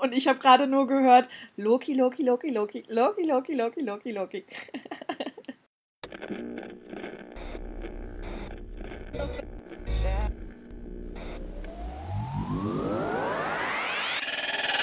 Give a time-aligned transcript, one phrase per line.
[0.00, 4.44] Und ich habe gerade nur gehört, Loki, Loki, Loki, Loki, Loki, Loki, Loki, Loki, Loki.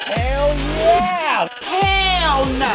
[0.05, 1.49] Hell yeah!
[1.61, 2.67] Hell no!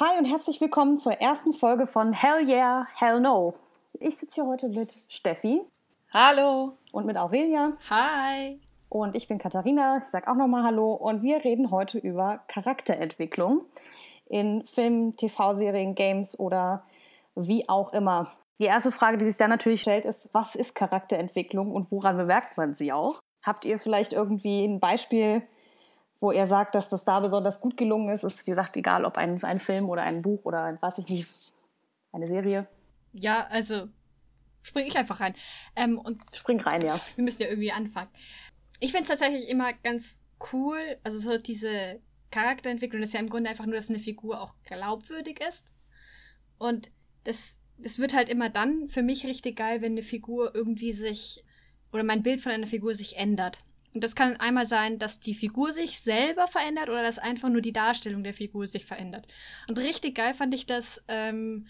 [0.00, 3.54] Hi und herzlich willkommen zur ersten Folge von Hell Yeah, Hell No.
[4.00, 5.60] Ich sitze hier heute mit Steffi.
[6.12, 6.76] Hallo.
[6.92, 7.72] Und mit Aurelia.
[7.90, 8.60] Hi.
[8.88, 9.98] Und ich bin Katharina.
[9.98, 10.92] Ich sage auch nochmal Hallo.
[10.92, 13.62] Und wir reden heute über Charakterentwicklung
[14.26, 16.84] in Filmen, TV-Serien, Games oder
[17.34, 18.30] wie auch immer.
[18.60, 22.56] Die erste Frage, die sich dann natürlich stellt, ist, was ist Charakterentwicklung und woran bemerkt
[22.56, 23.20] man sie auch?
[23.42, 25.42] Habt ihr vielleicht irgendwie ein Beispiel,
[26.20, 28.22] wo er sagt, dass das da besonders gut gelungen ist.
[28.22, 31.52] Ist, wie gesagt, egal ob ein, ein Film oder ein Buch oder weiß ich nicht,
[32.12, 32.68] eine Serie.
[33.12, 33.88] Ja, also
[34.62, 35.34] spring ich einfach rein.
[35.76, 36.98] Ähm, und spring rein, ja.
[37.16, 38.10] Wir müssen ja irgendwie anfangen.
[38.80, 40.20] Ich finde es tatsächlich immer ganz
[40.52, 42.00] cool, also so diese
[42.30, 45.66] Charakterentwicklung ist ja im Grunde einfach nur, dass eine Figur auch glaubwürdig ist.
[46.58, 46.90] Und
[47.24, 51.44] das, das wird halt immer dann für mich richtig geil, wenn eine Figur irgendwie sich
[51.92, 53.60] oder mein Bild von einer Figur sich ändert.
[53.94, 57.62] Und das kann einmal sein, dass die Figur sich selber verändert oder dass einfach nur
[57.62, 59.26] die Darstellung der Figur sich verändert.
[59.68, 61.66] Und richtig geil fand ich das ähm,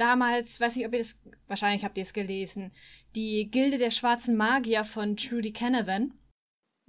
[0.00, 2.72] damals, weiß nicht, ob ihr das, wahrscheinlich habt ihr es gelesen,
[3.14, 6.14] die Gilde der schwarzen Magier von Trudy Canavan.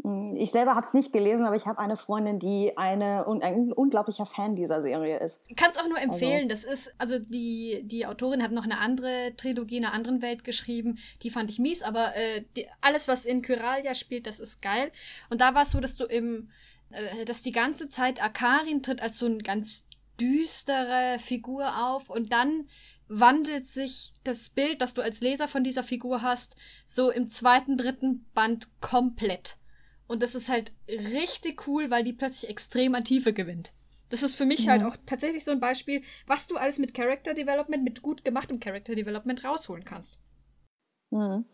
[0.04, 3.74] Hm, ich selber habe es nicht gelesen, aber ich habe eine Freundin, die eine, ein
[3.74, 5.40] unglaublicher Fan dieser Serie ist.
[5.56, 6.50] Kann es auch nur also empfehlen.
[6.50, 6.68] Also.
[6.68, 10.44] Das ist, also die, die Autorin hat noch eine andere Trilogie in einer anderen Welt
[10.44, 11.00] geschrieben.
[11.22, 14.92] Die fand ich mies, aber äh, die, alles, was in Kyralia spielt, das ist geil.
[15.30, 16.50] Und da war es so, dass du im,
[16.92, 19.86] äh, dass die ganze Zeit Akarin tritt als so eine ganz
[20.20, 22.68] düstere Figur auf und dann
[23.10, 27.76] wandelt sich das Bild, das du als Leser von dieser Figur hast, so im zweiten,
[27.76, 29.58] dritten Band komplett.
[30.08, 33.74] Und das ist halt richtig cool, weil die plötzlich extrem an Tiefe gewinnt.
[34.10, 34.88] Das ist für mich halt ja.
[34.88, 38.60] halt auch tatsächlich so ein Beispiel, was du alles mit Character Development, mit gut gemachtem
[38.60, 40.20] Character Development rausholen kannst.
[41.12, 41.46] Mhm.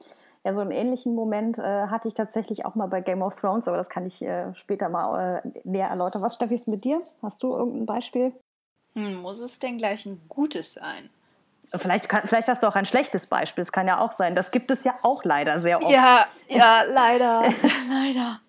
[0.45, 3.67] Ja, so einen ähnlichen Moment äh, hatte ich tatsächlich auch mal bei Game of Thrones,
[3.67, 6.21] aber das kann ich äh, später mal äh, näher erläutern.
[6.21, 7.01] Was, Steffi, ist mit dir?
[7.21, 8.31] Hast du irgendein Beispiel?
[8.93, 11.09] Hm, muss es denn gleich ein gutes sein?
[11.73, 13.63] Vielleicht, kann, vielleicht hast du auch ein schlechtes Beispiel.
[13.63, 14.35] Das kann ja auch sein.
[14.35, 15.91] Das gibt es ja auch leider sehr oft.
[15.91, 17.43] Ja, ja, leider.
[17.89, 18.39] leider.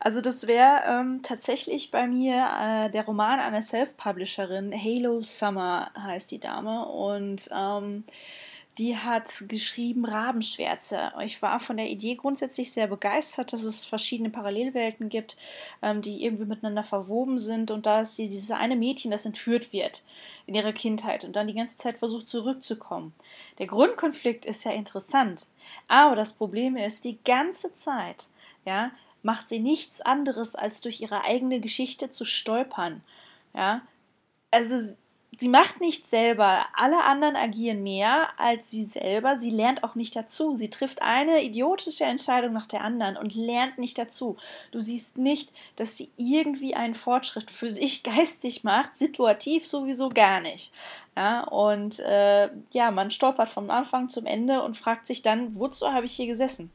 [0.00, 6.30] Also das wäre ähm, tatsächlich bei mir äh, der Roman einer Self-Publisherin, Halo Summer heißt
[6.30, 6.86] die Dame.
[6.86, 8.04] Und ähm,
[8.78, 11.12] die hat geschrieben Rabenschwärze.
[11.22, 15.36] Ich war von der Idee grundsätzlich sehr begeistert, dass es verschiedene Parallelwelten gibt,
[15.80, 20.02] ähm, die irgendwie miteinander verwoben sind und da ist dieses eine Mädchen, das entführt wird
[20.46, 23.14] in ihrer Kindheit und dann die ganze Zeit versucht zurückzukommen.
[23.58, 25.46] Der Grundkonflikt ist ja interessant,
[25.86, 28.26] aber das Problem ist, die ganze Zeit,
[28.64, 28.90] ja,
[29.22, 33.02] macht sie nichts anderes, als durch ihre eigene Geschichte zu stolpern.
[33.54, 33.82] Ja,
[34.50, 34.96] also
[35.38, 36.66] sie macht nichts selber.
[36.74, 39.36] Alle anderen agieren mehr als sie selber.
[39.36, 40.54] Sie lernt auch nicht dazu.
[40.54, 44.36] Sie trifft eine idiotische Entscheidung nach der anderen und lernt nicht dazu.
[44.70, 50.40] Du siehst nicht, dass sie irgendwie einen Fortschritt für sich geistig macht, situativ sowieso gar
[50.40, 50.72] nicht.
[51.16, 55.92] Ja, und äh, ja, man stolpert vom Anfang zum Ende und fragt sich dann, wozu
[55.92, 56.72] habe ich hier gesessen?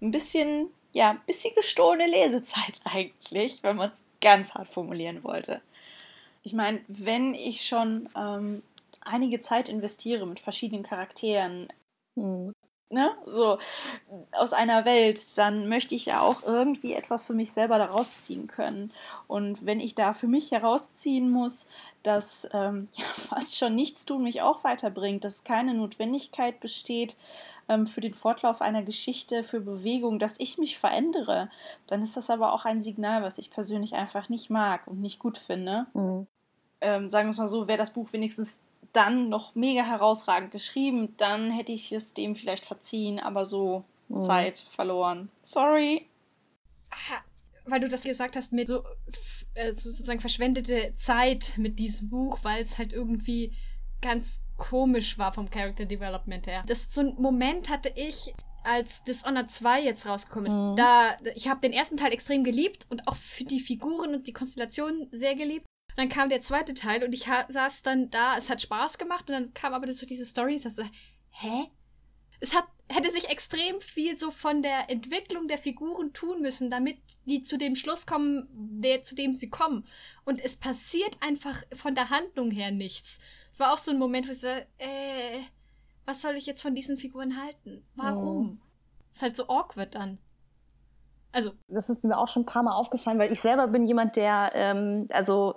[0.00, 5.60] Ein bisschen ja, ein bisschen gestohlene Lesezeit eigentlich, wenn man es ganz hart formulieren wollte.
[6.42, 8.62] Ich meine, wenn ich schon ähm,
[9.00, 11.68] einige Zeit investiere mit verschiedenen Charakteren,
[12.16, 12.54] hm.
[12.90, 13.58] ne, so
[14.32, 18.46] aus einer Welt, dann möchte ich ja auch irgendwie etwas für mich selber daraus ziehen
[18.46, 18.92] können.
[19.26, 21.68] Und wenn ich da für mich herausziehen muss,
[22.02, 27.16] dass ähm, ja, fast schon nichts tun mich auch weiterbringt, dass keine Notwendigkeit besteht,
[27.70, 31.48] ähm, für den Fortlauf einer Geschichte, für Bewegung, dass ich mich verändere,
[31.86, 35.20] dann ist das aber auch ein Signal, was ich persönlich einfach nicht mag und nicht
[35.20, 35.86] gut finde.
[35.94, 36.26] Mhm.
[36.80, 38.60] Ähm, sagen wir es mal so, wäre das Buch wenigstens
[38.92, 44.18] dann noch mega herausragend geschrieben, dann hätte ich es dem vielleicht verziehen, aber so mhm.
[44.18, 45.30] Zeit verloren.
[45.42, 46.08] Sorry.
[47.66, 48.82] Weil du das gesagt hast mit so
[49.54, 53.52] äh, sozusagen verschwendete Zeit mit diesem Buch, weil es halt irgendwie
[54.02, 56.62] ganz komisch war vom Character Development her.
[56.66, 60.54] Das so ein Moment hatte ich als Dishonored 2 jetzt rausgekommen ist.
[60.54, 60.76] Mhm.
[60.76, 64.32] Da ich habe den ersten Teil extrem geliebt und auch für die Figuren und die
[64.32, 65.66] Konstellation sehr geliebt.
[65.90, 69.28] Und dann kam der zweite Teil und ich saß dann da, es hat Spaß gemacht
[69.28, 70.88] und dann kam aber so diese Story, ich dachte,
[71.30, 71.66] hä?
[72.38, 76.98] Es hat hätte sich extrem viel so von der Entwicklung der Figuren tun müssen, damit
[77.24, 78.48] die zu dem Schluss kommen,
[78.82, 79.86] der, zu dem sie kommen.
[80.24, 83.20] Und es passiert einfach von der Handlung her nichts
[83.60, 85.40] war auch so ein Moment, wo ich so, äh,
[86.06, 87.84] was soll ich jetzt von diesen Figuren halten?
[87.94, 88.46] Warum?
[88.46, 88.60] Mhm.
[89.12, 90.18] Ist halt so awkward dann.
[91.32, 94.16] Also, Das ist mir auch schon ein paar Mal aufgefallen, weil ich selber bin jemand,
[94.16, 95.54] der ähm, also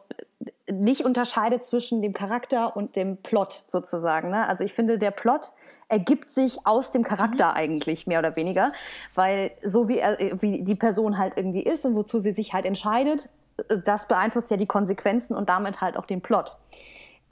[0.72, 4.30] nicht unterscheidet zwischen dem Charakter und dem Plot sozusagen.
[4.30, 4.48] Ne?
[4.48, 5.52] Also ich finde, der Plot
[5.90, 8.72] ergibt sich aus dem Charakter eigentlich mehr oder weniger,
[9.16, 12.66] weil so wie, er, wie die Person halt irgendwie ist und wozu sie sich halt
[12.66, 13.30] entscheidet,
[13.70, 16.58] äh, das beeinflusst ja die Konsequenzen und damit halt auch den Plot.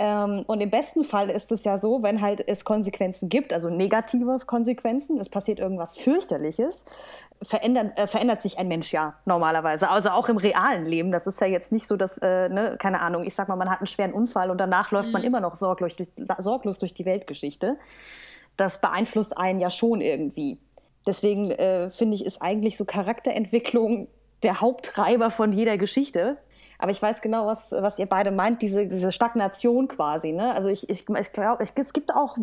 [0.04, 3.70] Ähm, und im besten Fall ist es ja so, wenn halt es Konsequenzen gibt, also
[3.70, 6.86] negative Konsequenzen, es passiert irgendwas fürchterliches,
[7.44, 9.90] verändert, äh, verändert sich ein Mensch ja normalerweise.
[9.90, 11.12] Also auch im realen Leben.
[11.12, 13.70] Das ist ja jetzt nicht so, dass, äh, ne, keine Ahnung, ich sag mal, man
[13.70, 16.10] hat einen schweren Unfall und danach läuft man immer noch sorglos durch,
[16.40, 17.78] sorglos durch die Weltgeschichte.
[18.58, 20.58] Das beeinflusst einen ja schon irgendwie.
[21.06, 24.08] Deswegen äh, finde ich, ist eigentlich so Charakterentwicklung
[24.42, 26.38] der Haupttreiber von jeder Geschichte.
[26.82, 30.32] Aber ich weiß genau, was, was ihr beide meint, diese, diese Stagnation quasi.
[30.32, 30.54] Ne?
[30.56, 32.38] Also ich, ich, ich glaube, es gibt auch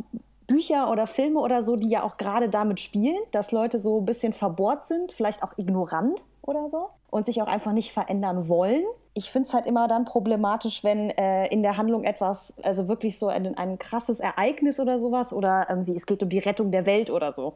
[0.46, 4.06] Bücher oder Filme oder so, die ja auch gerade damit spielen, dass Leute so ein
[4.06, 8.84] bisschen verbohrt sind, vielleicht auch ignorant oder so und sich auch einfach nicht verändern wollen.
[9.12, 13.18] Ich finde es halt immer dann problematisch, wenn äh, in der Handlung etwas, also wirklich
[13.18, 16.86] so ein, ein krasses Ereignis oder sowas oder irgendwie es geht um die Rettung der
[16.86, 17.54] Welt oder so,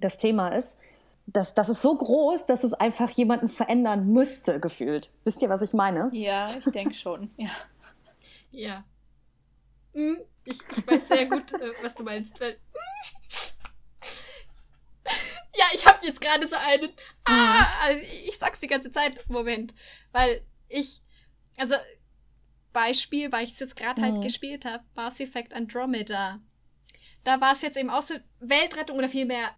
[0.00, 0.76] das Thema ist
[1.32, 5.10] das, das ist so groß, dass es einfach jemanden verändern müsste, gefühlt.
[5.24, 6.08] Wisst ihr, was ich meine?
[6.12, 7.50] Ja, ich denke schon, ja.
[8.50, 8.84] ja.
[9.94, 12.40] Hm, ich, ich weiß sehr gut, äh, was du meinst.
[12.40, 12.56] Weil...
[15.54, 16.90] ja, ich habe jetzt gerade so einen.
[17.24, 19.22] Ah, also ich sag's die ganze Zeit.
[19.28, 19.74] Moment.
[20.12, 21.02] Weil ich.
[21.58, 21.74] Also,
[22.72, 24.20] Beispiel, weil ich es jetzt gerade halt Mhm.
[24.22, 26.40] gespielt habe: Mass Effect Andromeda.
[27.24, 29.50] Da war es jetzt eben auch so Weltrettung oder vielmehr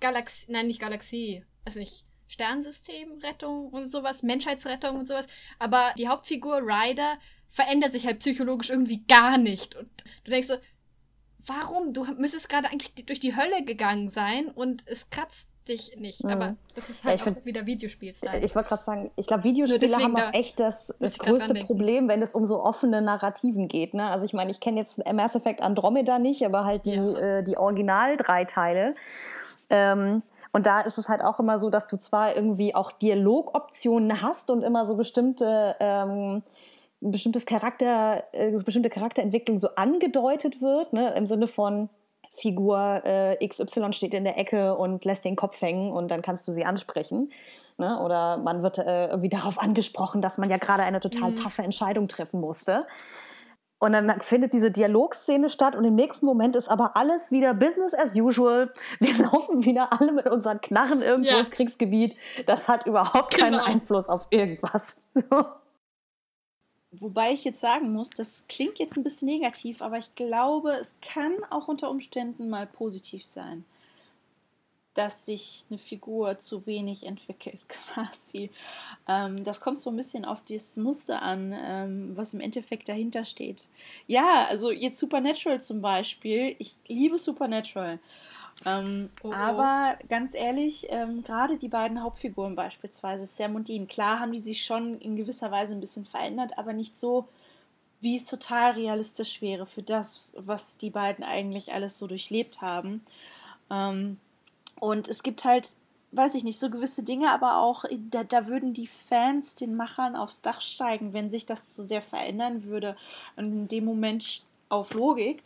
[0.00, 5.26] Galaxie, nein, nicht Galaxie, also nicht Sternsystemrettung und sowas, Menschheitsrettung und sowas.
[5.58, 7.14] Aber die Hauptfigur Ryder
[7.48, 9.74] verändert sich halt psychologisch irgendwie gar nicht.
[9.76, 9.88] Und
[10.24, 10.56] du denkst so,
[11.46, 11.92] warum?
[11.94, 16.24] Du müsstest gerade eigentlich durch die Hölle gegangen sein und es kratzt dich nicht.
[16.24, 16.30] Mhm.
[16.30, 18.40] Aber das ist Ja, halt ich auch find- wieder Videospielstyle.
[18.40, 21.54] Ich wollte gerade sagen, ich glaube, Videospiele haben da auch echt das, das größte.
[21.64, 23.92] Problem, wenn es um so offene Narrativen geht.
[23.94, 24.08] Ne?
[24.10, 27.38] Also ich meine, ich kenne jetzt Mass Effect Andromeda nicht, aber halt die, Ja.
[27.38, 28.94] äh, die Original drei Teile.
[29.70, 30.22] Ähm,
[30.52, 34.50] und da ist es halt auch immer so, dass du zwar irgendwie auch Dialogoptionen hast
[34.50, 36.42] und immer so bestimmte ähm,
[37.00, 41.14] bestimmtes Charakter, äh, bestimmte Charakterentwicklung so angedeutet wird, ne?
[41.14, 41.88] im Sinne von
[42.30, 46.46] Figur äh, XY steht in der Ecke und lässt den Kopf hängen und dann kannst
[46.46, 47.30] du sie ansprechen.
[47.78, 48.00] Ne?
[48.00, 51.36] Oder man wird äh, irgendwie darauf angesprochen, dass man ja gerade eine total Mhm.
[51.36, 52.86] taffe Entscheidung treffen musste.
[53.80, 57.94] Und dann findet diese Dialogszene statt und im nächsten Moment ist aber alles wieder Business
[57.94, 58.72] as usual.
[58.98, 61.38] Wir laufen wieder alle mit unseren Knarren irgendwo Ja.
[61.40, 62.16] ins Kriegsgebiet.
[62.46, 63.64] Das hat überhaupt keinen Genau.
[63.64, 64.98] Einfluss auf irgendwas.
[66.90, 70.96] Wobei ich jetzt sagen muss, das klingt jetzt ein bisschen negativ, aber ich glaube, es
[71.02, 73.64] kann auch unter Umständen mal positiv sein,
[74.98, 78.50] dass sich eine Figur zu wenig entwickelt, quasi.
[79.06, 83.24] Ähm, das kommt so ein bisschen auf das Muster an, ähm, was im Endeffekt dahinter
[83.24, 83.68] steht.
[84.08, 86.56] Ja, also jetzt Supernatural zum Beispiel.
[86.58, 88.00] Ich liebe Supernatural.
[88.66, 89.32] Ähm, Oh, oh.
[89.32, 94.40] Aber ganz ehrlich, ähm, gerade die beiden Hauptfiguren beispielsweise, Sam und Dean, klar haben die
[94.40, 97.28] sich schon in gewisser Weise ein bisschen verändert, aber nicht so,
[98.00, 103.04] wie es total realistisch wäre für das, was die beiden eigentlich alles so durchlebt haben.
[103.70, 104.18] Ähm,
[104.80, 105.76] und es gibt halt,
[106.12, 110.16] weiß ich nicht, so gewisse Dinge, aber auch, da, da würden die Fans den Machern
[110.16, 112.96] aufs Dach steigen, wenn sich das zu sehr verändern würde.
[113.36, 115.42] Und in dem Moment auf Logik.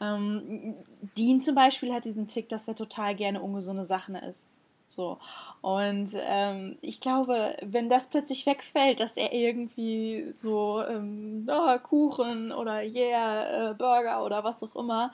[0.00, 0.74] Ähm,
[1.16, 4.56] Dean zum Beispiel hat diesen Tick, dass er total gerne ungesunde Sachen isst.
[4.94, 5.18] So.
[5.60, 12.52] Und ähm, ich glaube, wenn das plötzlich wegfällt, dass er irgendwie so ähm, oh, Kuchen
[12.52, 15.12] oder yeah, äh, Burger oder was auch immer,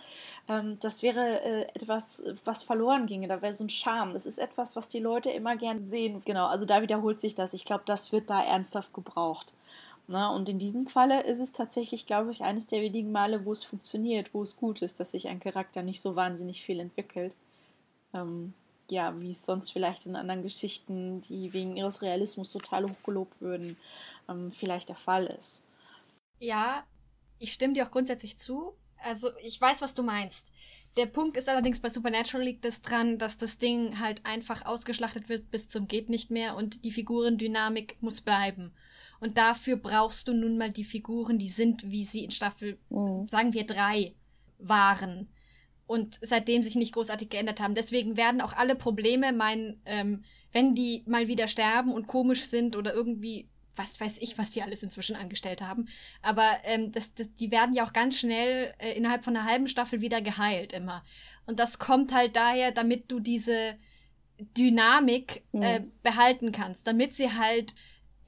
[0.48, 3.28] ähm, das wäre äh, etwas, was verloren ginge.
[3.28, 4.14] Da wäre so ein Charme.
[4.14, 6.22] Das ist etwas, was die Leute immer gern sehen.
[6.24, 7.52] Genau, also da wiederholt sich das.
[7.52, 9.52] Ich glaube, das wird da ernsthaft gebraucht.
[10.10, 13.52] Na, und in diesem Falle ist es tatsächlich, glaube ich, eines der wenigen Male, wo
[13.52, 17.36] es funktioniert, wo es gut ist, dass sich ein Charakter nicht so wahnsinnig viel entwickelt.
[18.14, 18.54] Ähm,
[18.90, 23.76] ja, wie es sonst vielleicht in anderen Geschichten, die wegen ihres Realismus total hochgelobt würden,
[24.28, 25.64] ähm, vielleicht der Fall ist.
[26.40, 26.84] Ja,
[27.38, 28.74] ich stimme dir auch grundsätzlich zu.
[29.02, 30.50] Also, ich weiß, was du meinst.
[30.96, 35.28] Der Punkt ist allerdings bei Supernatural liegt es dran, dass das Ding halt einfach ausgeschlachtet
[35.28, 38.72] wird bis zum geht nicht mehr und die Figurendynamik muss bleiben.
[39.20, 43.26] Und dafür brauchst du nun mal die Figuren, die sind, wie sie in Staffel, Mhm.
[43.26, 44.14] sagen wir, drei
[44.58, 45.28] waren.
[45.88, 47.74] Und seitdem sich nicht großartig geändert haben.
[47.74, 52.76] Deswegen werden auch alle Probleme, mein, ähm, wenn die mal wieder sterben und komisch sind
[52.76, 55.88] oder irgendwie was weiß ich, was die alles inzwischen angestellt haben.
[56.20, 59.68] Aber ähm, das, das, die werden ja auch ganz schnell äh, innerhalb von einer halben
[59.68, 61.04] Staffel wieder geheilt immer.
[61.46, 63.76] Und das kommt halt daher, damit du diese
[64.56, 65.62] Dynamik mhm.
[65.62, 67.74] äh, behalten kannst, damit sie halt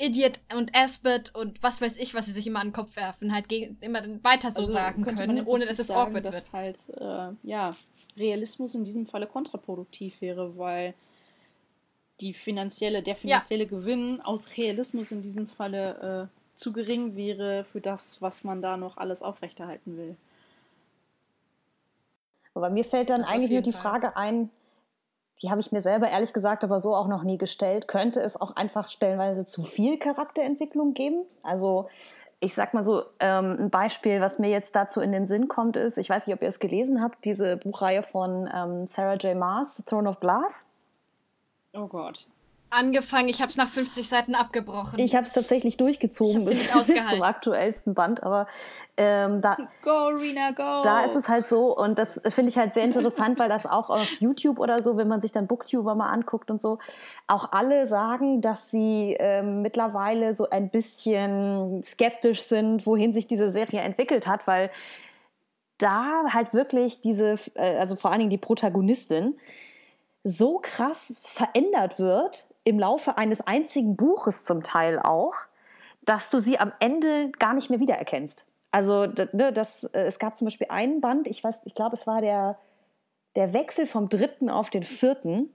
[0.00, 3.32] Idiot und Asbert und was weiß ich, was sie sich immer an den Kopf werfen,
[3.34, 6.78] halt gegen, immer weiter so also sagen können, ohne dass es sagen, awkward dass halt,
[6.96, 7.76] äh, ja,
[8.16, 10.94] Realismus in diesem Falle kontraproduktiv wäre, weil
[12.20, 13.70] die finanzielle, der finanzielle ja.
[13.70, 18.76] Gewinn aus Realismus in diesem Falle äh, zu gering wäre für das, was man da
[18.76, 20.16] noch alles aufrechterhalten will.
[22.54, 23.82] Aber mir fällt dann das eigentlich nur die Fall.
[23.82, 24.50] Frage ein,
[25.42, 27.88] die habe ich mir selber ehrlich gesagt aber so auch noch nie gestellt.
[27.88, 31.24] Könnte es auch einfach stellenweise zu viel Charakterentwicklung geben?
[31.42, 31.88] Also
[32.40, 35.76] ich sag mal so, ähm, ein Beispiel, was mir jetzt dazu in den Sinn kommt,
[35.76, 39.36] ist, ich weiß nicht, ob ihr es gelesen habt, diese Buchreihe von ähm, Sarah J.
[39.36, 40.64] Maas, Throne of Glass.
[41.74, 42.26] Oh Gott
[42.70, 44.98] angefangen, ich habe es nach 50 Seiten abgebrochen.
[44.98, 48.46] Ich habe es tatsächlich durchgezogen bis, bis, zum aktuellsten Band, aber
[48.96, 50.82] ähm, da, go, Rina, go.
[50.82, 53.90] da ist es halt so und das finde ich halt sehr interessant, weil das auch
[53.90, 56.78] auf YouTube oder so, wenn man sich dann Booktuber mal anguckt und so,
[57.26, 63.50] auch alle sagen, dass sie ähm, mittlerweile so ein bisschen skeptisch sind, wohin sich diese
[63.50, 64.70] Serie entwickelt hat, weil
[65.78, 69.36] da halt wirklich diese, äh, also vor allen Dingen die Protagonistin,
[70.22, 75.34] so krass verändert wird, im Laufe eines einzigen Buches zum Teil auch,
[76.02, 78.44] dass du sie am Ende gar nicht mehr wiedererkennst.
[78.70, 82.06] Also ne, das, äh, es gab zum Beispiel einen Band, ich weiß, ich glaube, es
[82.06, 82.58] war der,
[83.36, 85.50] der Wechsel vom dritten auf den vierten.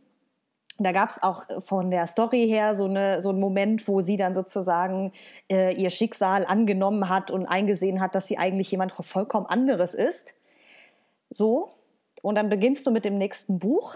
[0.77, 4.17] Da gab es auch von der Story her so, eine, so einen Moment, wo sie
[4.17, 5.13] dann sozusagen
[5.49, 10.33] äh, ihr Schicksal angenommen hat und eingesehen hat, dass sie eigentlich jemand vollkommen anderes ist.
[11.29, 11.71] So.
[12.21, 13.95] Und dann beginnst du mit dem nächsten Buch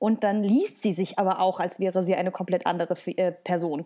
[0.00, 3.84] und dann liest sie sich aber auch, als wäre sie eine komplett andere äh, Person.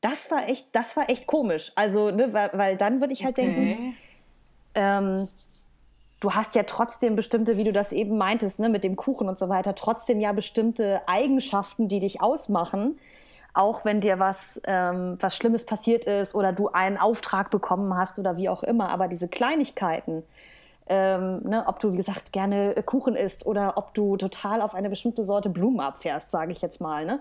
[0.00, 1.72] Das war echt, das war echt komisch.
[1.74, 3.46] Also, ne, weil, weil, dann würde ich halt okay.
[3.46, 3.96] denken,
[4.76, 5.28] ähm,
[6.20, 9.40] du hast ja trotzdem bestimmte, wie du das eben meintest, ne, mit dem Kuchen und
[9.40, 12.98] so weiter, trotzdem ja bestimmte Eigenschaften, die dich ausmachen.
[13.54, 18.20] Auch wenn dir was, ähm, was Schlimmes passiert ist oder du einen Auftrag bekommen hast
[18.20, 18.90] oder wie auch immer.
[18.90, 20.22] Aber diese Kleinigkeiten,
[20.88, 24.88] ähm, ne, ob du, wie gesagt, gerne Kuchen isst oder ob du total auf eine
[24.88, 27.04] bestimmte Sorte Blumen abfährst, sage ich jetzt mal.
[27.04, 27.20] Ne?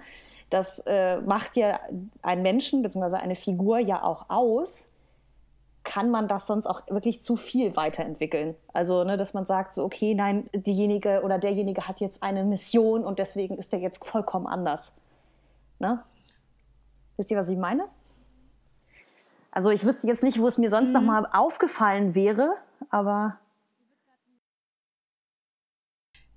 [0.49, 1.79] Das äh, macht ja
[2.21, 3.17] einen Menschen bzw.
[3.17, 4.87] eine Figur ja auch aus.
[5.83, 8.55] Kann man das sonst auch wirklich zu viel weiterentwickeln?
[8.73, 13.05] Also, ne, dass man sagt, so, okay, nein, diejenige oder derjenige hat jetzt eine Mission
[13.05, 14.93] und deswegen ist der jetzt vollkommen anders.
[15.79, 16.03] Ne?
[17.15, 17.85] Wisst ihr, was ich meine?
[19.51, 20.93] Also, ich wüsste jetzt nicht, wo es mir sonst mhm.
[20.93, 22.55] noch mal aufgefallen wäre,
[22.89, 23.37] aber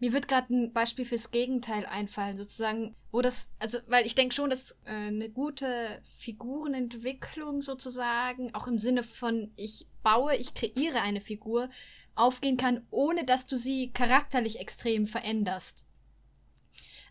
[0.01, 4.35] mir wird gerade ein Beispiel fürs Gegenteil einfallen, sozusagen, wo das, also, weil ich denke
[4.35, 11.03] schon, dass äh, eine gute Figurenentwicklung sozusagen, auch im Sinne von ich baue, ich kreiere
[11.03, 11.69] eine Figur,
[12.15, 15.85] aufgehen kann, ohne dass du sie charakterlich extrem veränderst.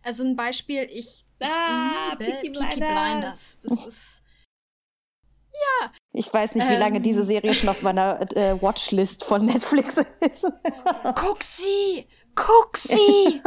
[0.02, 2.70] Also ein Beispiel, ich, ich ah, liebe Peaky Blinders.
[2.70, 3.60] Peaky Blinders.
[3.64, 4.24] Das ist
[5.54, 5.92] ja.
[6.14, 7.04] Ich weiß nicht, wie lange ähm.
[7.04, 10.48] diese Serie schon auf meiner äh, Watchlist von Netflix ist.
[11.16, 12.08] Guck sie!
[12.40, 13.42] Guck sie!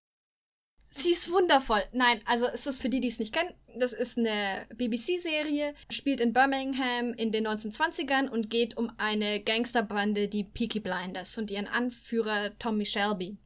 [0.96, 1.82] sie ist wundervoll.
[1.92, 6.20] Nein, also es ist für die, die es nicht kennen, das ist eine BBC-Serie, spielt
[6.20, 11.68] in Birmingham in den 1920ern und geht um eine Gangsterbande, die Peaky Blinders und ihren
[11.68, 13.36] Anführer Tommy Shelby.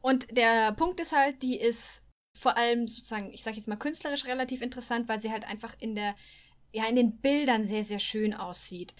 [0.00, 2.02] Und der Punkt ist halt, die ist
[2.38, 5.94] vor allem sozusagen, ich sag jetzt mal künstlerisch relativ interessant, weil sie halt einfach in
[5.94, 6.14] der,
[6.72, 8.94] ja, in den Bildern sehr, sehr schön aussieht.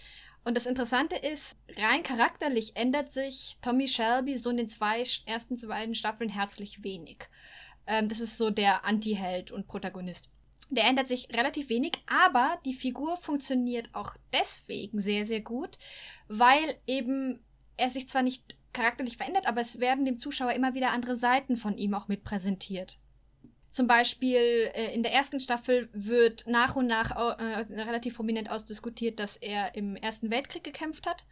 [0.45, 5.59] Und das Interessante ist, rein charakterlich ändert sich Tommy Shelby so in den zwei ersten
[5.67, 7.29] beiden Staffeln herzlich wenig.
[7.87, 10.29] Ähm, das ist so der Anti-Held und Protagonist.
[10.69, 15.79] Der ändert sich relativ wenig, aber die Figur funktioniert auch deswegen sehr, sehr gut,
[16.29, 17.41] weil eben
[17.77, 21.57] er sich zwar nicht charakterlich verändert, aber es werden dem Zuschauer immer wieder andere Seiten
[21.57, 22.99] von ihm auch mit präsentiert.
[23.75, 29.19] Zum Beispiel äh, in der ersten Staffel wird nach und nach äh, relativ prominent ausdiskutiert,
[29.19, 31.25] dass er im Ersten Weltkrieg gekämpft hat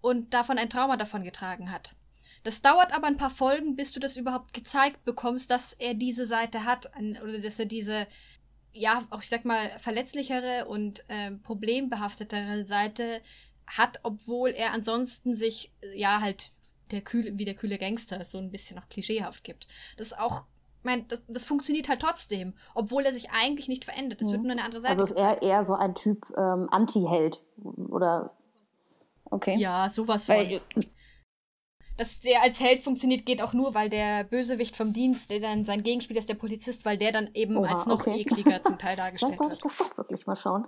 [0.00, 1.94] und davon ein Trauma davon getragen hat.
[2.42, 6.26] Das dauert aber ein paar Folgen, bis du das überhaupt gezeigt bekommst, dass er diese
[6.26, 6.90] Seite hat
[7.22, 8.08] oder dass er diese,
[8.72, 13.22] ja, auch ich sag mal, verletzlichere und äh, problembehaftetere Seite
[13.68, 16.50] hat, obwohl er ansonsten sich, ja, halt
[16.90, 19.68] der kühle, wie der kühle Gangster so ein bisschen auch klischeehaft gibt.
[19.96, 20.44] Das ist auch
[20.84, 24.20] meine, das, das, funktioniert halt trotzdem, obwohl er sich eigentlich nicht verändert.
[24.22, 24.32] Es mhm.
[24.32, 24.92] wird nur eine andere Seite.
[24.92, 28.36] Also ist er eher so ein Typ ähm, Anti-Held oder
[29.24, 29.56] okay.
[29.56, 30.36] Ja, sowas von.
[31.96, 35.64] dass der als Held funktioniert, geht auch nur, weil der Bösewicht vom Dienst, der dann
[35.64, 38.20] sein Gegenspieler ist, der Polizist, weil der dann eben Oha, als noch okay.
[38.20, 39.80] ekliger zum Teil dargestellt Vielleicht sollte ich wird.
[39.80, 40.66] das doch wirklich mal schauen.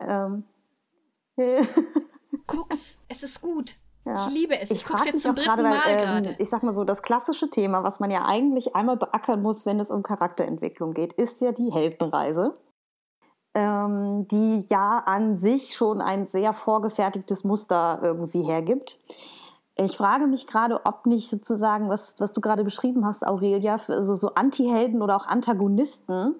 [0.00, 0.44] Ähm.
[2.46, 3.76] Guck's, es ist gut.
[4.04, 4.26] Ja.
[4.26, 4.70] Ich liebe es.
[4.70, 6.28] Ich, Ich guck's frage jetzt mich zum dritten gerade, Mal weil, gerade.
[6.30, 9.64] ähm, ich sag mal so, das klassische Thema, was man ja eigentlich einmal beackern muss,
[9.64, 12.56] wenn es um Charakterentwicklung geht, ist ja die Heldenreise,
[13.54, 18.98] ähm, die ja an sich schon ein sehr vorgefertigtes Muster irgendwie hergibt.
[19.76, 24.02] Ich frage mich gerade, ob nicht sozusagen, was, was du gerade beschrieben hast, Aurelia, für
[24.02, 26.34] so, so Anti-Helden oder auch Antagonisten,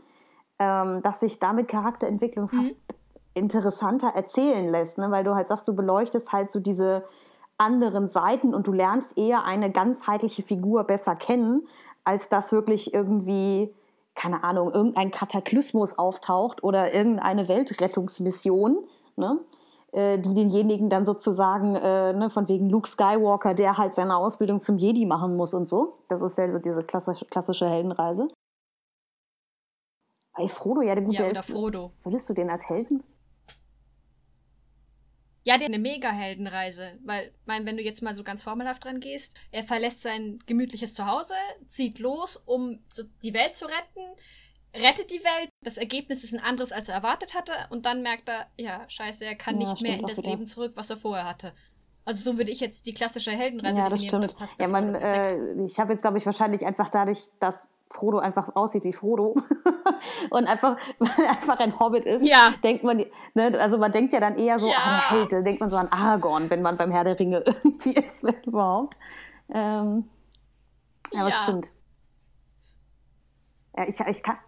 [0.58, 2.74] ähm, dass sich damit Charakterentwicklung fast
[3.34, 5.10] interessanter erzählen lässt, ne?
[5.10, 7.04] weil du halt sagst, du beleuchtest halt so diese
[7.62, 11.66] anderen Seiten und du lernst eher eine ganzheitliche Figur besser kennen,
[12.04, 13.74] als dass wirklich irgendwie,
[14.14, 18.84] keine Ahnung, irgendein Kataklysmus auftaucht oder irgendeine Weltrettungsmission,
[19.16, 19.38] ne?
[19.92, 24.58] äh, die denjenigen dann sozusagen, äh, ne, von wegen Luke Skywalker, der halt seine Ausbildung
[24.58, 25.98] zum Jedi machen muss und so.
[26.08, 28.28] Das ist ja so diese klassische, klassische Heldenreise.
[30.34, 31.50] Bei Frodo, ja, der gute ja, oder ist.
[31.50, 31.92] Frodo.
[32.02, 33.02] Würdest du den als Helden?
[35.44, 36.98] Ja, eine Mega-Heldenreise.
[37.04, 40.94] Weil, mein, wenn du jetzt mal so ganz formelhaft dran gehst, er verlässt sein gemütliches
[40.94, 41.34] Zuhause,
[41.66, 44.16] zieht los, um so die Welt zu retten,
[44.74, 45.50] rettet die Welt.
[45.62, 47.52] Das Ergebnis ist ein anderes, als er erwartet hatte.
[47.70, 50.30] Und dann merkt er, ja, scheiße, er kann Ja, nicht mehr stimmt in das wieder.
[50.30, 51.52] Leben zurück, was er vorher hatte.
[52.04, 54.28] Also so würde ich jetzt die klassische Heldenreise ja, das definieren.
[54.28, 54.38] stimmt.
[54.38, 58.18] passt bei ja, man, äh, ich habe jetzt, glaube ich, wahrscheinlich einfach dadurch, dass Frodo
[58.18, 59.34] einfach aussieht wie Frodo
[60.30, 60.76] und einfach,
[61.28, 62.54] einfach ein Hobbit ist, Ja.
[62.62, 64.76] denkt man, ne, also man denkt ja dann eher so Ja.
[64.76, 68.24] an Held, denkt man so an Aragorn, wenn man beim Herr der Ringe irgendwie ist,
[68.24, 68.96] wenn überhaupt.
[69.52, 70.08] Ähm,
[71.12, 71.70] ja, aber stimmt.
[73.76, 74.38] Ja, ich, ich kann.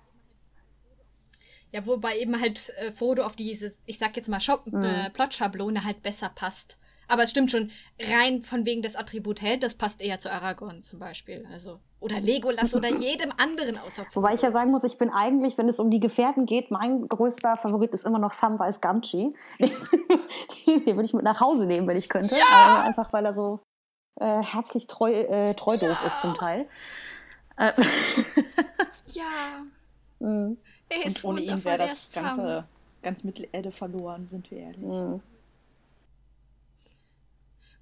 [1.72, 4.84] Ja, wobei eben halt äh, Frodo auf dieses, ich sag jetzt mal, Shop Mhm.
[4.84, 6.78] äh, Plotschablone halt besser passt.
[7.08, 7.70] Aber es stimmt schon,
[8.00, 11.46] rein von wegen des Attribut Held, das passt eher zu Aragorn zum Beispiel.
[11.52, 14.16] Also, oder Legolas oder jedem anderen außer Frodo.
[14.16, 17.08] Wobei ich ja sagen muss, ich bin eigentlich, wenn es um die Gefährten geht, mein
[17.08, 19.32] größter Favorit ist immer noch Samwise Gamgee.
[19.58, 19.70] Den,
[20.66, 22.37] den würde ich mit nach Hause nehmen, wenn ich könnte.
[22.37, 22.82] Ja!
[22.82, 23.61] Äh, einfach weil er so
[24.20, 26.66] äh, herzlich treu, äh, treu doof ist zum Teil.
[27.56, 27.73] Äh,
[29.12, 29.64] Ja,
[30.18, 30.57] mm,
[30.88, 32.64] er ist Und ohne ihn wäre das ganze
[33.02, 34.83] ganz Mittelerde verloren, sind wir ehrlich.
[34.83, 35.20] mm.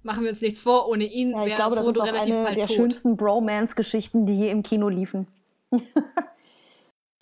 [0.03, 2.13] Machen wir uns nichts vor, ohne ihn Ja, ich wäre glaube, das Frodo ist auch
[2.13, 2.75] relativ eine der tot.
[2.75, 5.27] schönsten Bromance-Geschichten, die je im Kino liefen.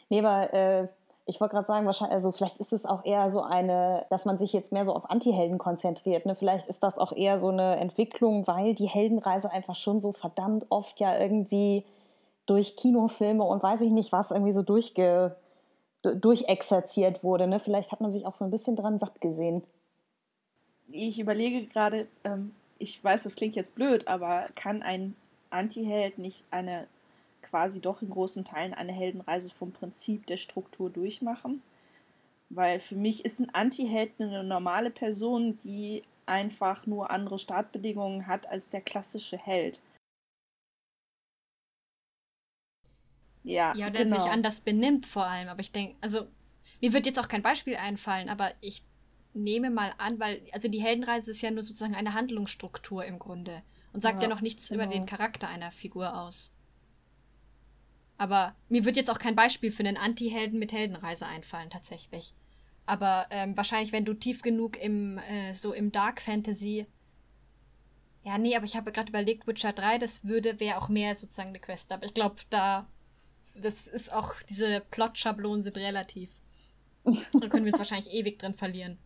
[0.09, 0.87] nee, aber äh,
[1.25, 4.37] ich wollte gerade sagen, wahrscheinlich, also vielleicht ist es auch eher so eine, dass man
[4.37, 6.25] sich jetzt mehr so auf Anti-Helden konzentriert.
[6.25, 6.35] Ne?
[6.35, 10.65] Vielleicht ist das auch eher so eine Entwicklung, weil die Heldenreise einfach schon so verdammt
[10.69, 11.85] oft ja irgendwie
[12.47, 15.35] durch Kinofilme und weiß ich nicht was irgendwie so durchge,
[16.01, 17.47] du- durchexerziert wurde.
[17.47, 17.59] Ne?
[17.59, 19.63] Vielleicht hat man sich auch so ein bisschen dran satt gesehen.
[20.89, 25.15] Ich überlege gerade, ähm, ich weiß, das klingt jetzt blöd, aber kann ein
[25.49, 26.87] Anti-Held nicht eine
[27.41, 31.61] quasi doch in großen Teilen eine Heldenreise vom Prinzip der Struktur durchmachen?
[32.49, 38.47] Weil für mich ist ein Anti-Held eine normale Person, die einfach nur andere Startbedingungen hat
[38.47, 39.81] als der klassische Held.
[43.43, 44.17] Ja, Ja, der genau.
[44.17, 45.49] sich anders benimmt vor allem.
[45.49, 46.27] Aber ich denke, also
[46.79, 48.83] mir wird jetzt auch kein Beispiel einfallen, aber ich
[49.33, 53.61] nehme mal an, weil, also die Heldenreise ist ja nur sozusagen eine Handlungsstruktur im Grunde
[53.93, 54.83] und sagt ja, Ja, noch nichts genau.
[54.83, 56.51] über den Charakter einer Figur aus.
[58.17, 62.33] Aber mir wird jetzt auch kein Beispiel für einen Anti-Helden mit Heldenreise einfallen, tatsächlich.
[62.85, 66.85] Aber ähm, wahrscheinlich, wenn du tief genug im, äh, so im Dark Fantasy.
[68.23, 71.49] Ja, nee, aber ich habe gerade überlegt, Witcher 3, das würde, wäre auch mehr sozusagen
[71.49, 71.91] eine Quest.
[71.91, 72.87] Aber ich glaube, da
[73.55, 76.29] das ist auch, diese Plot-Schablonen sind relativ.
[77.03, 78.97] Da können wir uns wahrscheinlich ewig drin verlieren.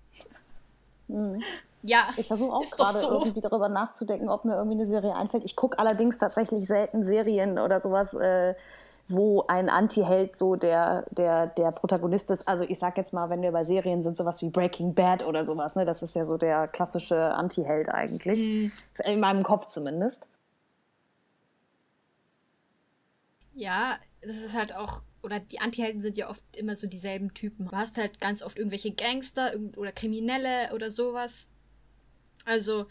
[1.08, 1.44] Mhm.
[1.84, 3.12] Ja, Ich versuche auch gerade so.
[3.12, 5.46] irgendwie darüber nachzudenken, ob mir irgendwie eine Serie einfällt.
[5.46, 8.56] Ich gucke allerdings tatsächlich selten Serien oder sowas, äh,
[9.08, 12.48] wo ein Anti-Held so der, der, der Protagonist ist.
[12.48, 15.46] Also ich sag jetzt mal, wenn wir bei Serien sind, sowas wie Breaking Bad oder
[15.46, 15.86] sowas, ne?
[15.86, 18.40] Das ist ja so der klassische Anti-Held eigentlich.
[18.40, 18.72] Hm.
[19.04, 20.28] In meinem Kopf zumindest.
[23.54, 27.66] ja, das ist halt auch, oder die Antihelden sind ja oft immer so dieselben Typen.
[27.68, 31.50] Du hast halt ganz oft irgendwelche Gangster oder Kriminelle oder sowas.
[32.46, 32.88] Also,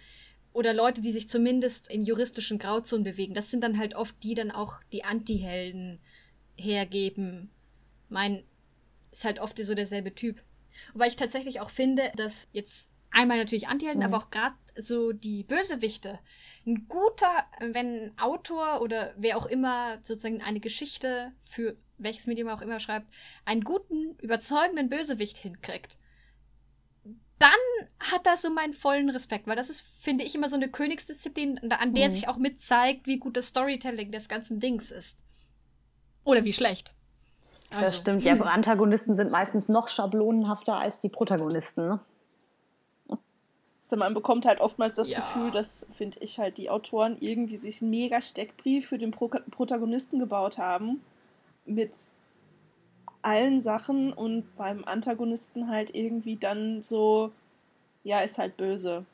[0.52, 3.34] oder Leute, die sich zumindest in juristischen Grauzonen bewegen.
[3.34, 6.00] Das sind dann halt oft die dann auch die Antihelden
[6.56, 7.50] hergeben.
[8.08, 8.44] Mein,
[9.12, 10.42] ist halt oft so derselbe Typ.
[10.92, 14.06] Wobei ich tatsächlich auch finde, dass jetzt einmal natürlich Antihelden, Mhm.
[14.06, 16.18] aber auch gerade so die Bösewichte.
[16.66, 22.48] Ein guter, wenn ein Autor oder wer auch immer sozusagen eine Geschichte für welches Medium
[22.48, 23.06] auch immer schreibt,
[23.44, 25.98] einen guten, überzeugenden Bösewicht hinkriegt,
[27.38, 27.50] dann
[27.98, 31.70] hat das so meinen vollen Respekt, weil das ist, finde ich, immer so eine Königsdisziplin,
[31.72, 32.12] an der Mhm.
[32.12, 35.18] sich auch mit zeigt, wie gut das Storytelling des ganzen Dings ist.
[36.24, 36.94] Oder wie schlecht.
[37.70, 38.24] Das Also, stimmt.
[38.24, 41.88] Ja, Antagonisten sind meistens noch schablonenhafter als die Protagonisten.
[41.88, 42.00] Ne?
[43.82, 45.20] Also man bekommt halt oftmals das Ja.
[45.20, 49.28] Gefühl, dass, finde ich, halt die Autoren irgendwie sich einen mega Steckbrief für den Pro
[49.28, 51.02] Protagonisten gebaut haben.
[51.66, 51.92] Mit
[53.22, 57.32] allen Sachen und beim Antagonisten halt irgendwie dann so,
[58.02, 59.04] ja, ist halt böse.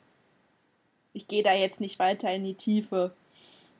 [1.13, 3.11] Ich gehe da jetzt nicht weiter in die Tiefe.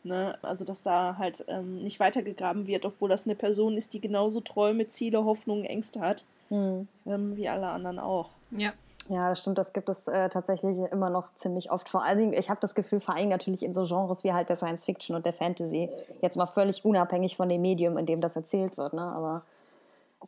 [0.03, 0.37] Ne?
[0.41, 4.41] Also, dass da halt ähm, nicht weitergegraben wird, obwohl das eine Person ist, die genauso
[4.41, 6.87] Träume, Ziele, Hoffnungen, Ängste hat, Hm.
[7.05, 8.29] ähm, wie alle anderen auch.
[8.51, 8.73] ja.
[9.09, 9.57] Ja, das stimmt.
[9.57, 11.89] Das gibt es äh, tatsächlich immer noch ziemlich oft.
[11.89, 14.49] Vor allen Dingen, ich habe das Gefühl, vor allem natürlich in so Genres wie halt
[14.49, 15.89] der Science Fiction und der Fantasy.
[16.21, 18.93] Jetzt mal völlig unabhängig von dem Medium, in dem das erzählt wird.
[18.93, 19.01] Ne?
[19.01, 19.43] Aber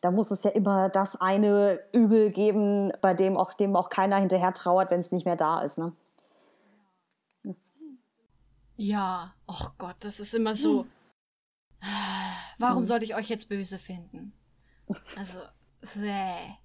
[0.01, 4.17] da muss es ja immer das eine Übel geben, bei dem auch, dem auch keiner
[4.17, 5.77] hinterher trauert, wenn es nicht mehr da ist.
[5.77, 5.93] Ne?
[8.75, 10.85] Ja, oh Gott, das ist immer so.
[12.57, 12.85] Warum Hm.
[12.85, 14.33] sollte ich euch jetzt böse finden?
[15.17, 15.37] Also,
[15.95, 16.55] bäh.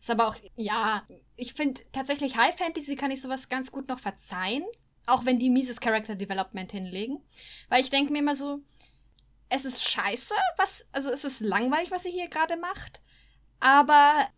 [0.00, 3.98] Ist aber auch, ja, ich finde tatsächlich High Fantasy kann ich sowas ganz gut noch
[3.98, 4.64] verzeihen,
[5.06, 7.22] auch wenn die mieses Character Development hinlegen.
[7.68, 8.60] Weil ich denke mir immer so,
[9.50, 13.02] es ist scheiße, was, also es ist langweilig, was ihr hier gerade macht,
[13.58, 14.28] aber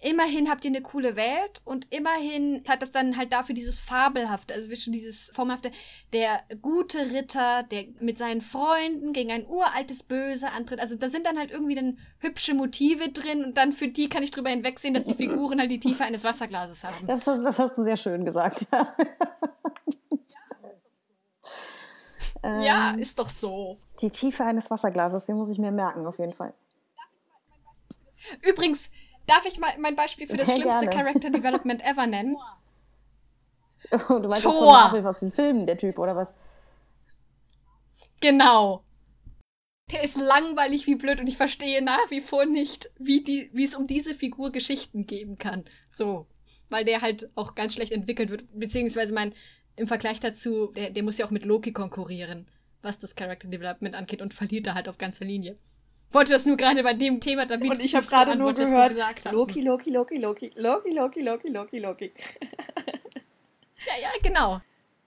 [0.00, 4.54] immerhin habt ihr eine coole Welt und immerhin hat das dann halt dafür dieses Fabelhafte,
[4.54, 5.70] also schon dieses Formhafte,
[6.12, 10.80] der gute Ritter, der mit seinen Freunden gegen ein uraltes Böse antritt.
[10.80, 14.22] Also da sind dann halt irgendwie dann hübsche Motive drin und dann für die kann
[14.22, 17.06] ich drüber hinwegsehen, dass die Figuren halt die Tiefe eines Wasserglases haben.
[17.06, 18.66] Das, das, das hast du sehr schön gesagt.
[22.42, 23.76] Ja, Ähm, ist doch so.
[24.00, 26.54] Die Tiefe eines Wasserglases, den muss ich mir merken, auf jeden Fall.
[28.42, 28.90] Übrigens,
[29.30, 31.04] darf ich mal mein Beispiel für das Sehr schlimmste gerne.
[31.04, 32.36] Character Development ever nennen?
[33.90, 34.66] Du meinst das von.
[34.66, 36.32] Marvel aus den Filmen, der Typ, oder was?
[38.20, 38.84] Genau.
[39.90, 43.64] Der ist langweilig wie blöd und ich verstehe nach wie vor nicht, wie, die, wie
[43.64, 45.64] es um diese Figur Geschichten geben kann.
[45.88, 46.26] So.
[46.68, 48.44] Weil der halt auch ganz schlecht entwickelt wird.
[48.52, 49.34] Beziehungsweise mein,
[49.74, 52.46] im Vergleich dazu, der, der muss ja auch mit Loki konkurrieren,
[52.82, 55.58] was das Character Development angeht und verliert da halt auf ganzer Linie.
[56.12, 58.94] Wollte das nur gerade bei dem Thema, damit Und ich habe so gerade nur gehört.
[59.30, 62.12] Loki, Loki, Loki, Loki, Loki, Loki, Loki, Loki, Loki.
[63.86, 64.60] Ja, ja, genau.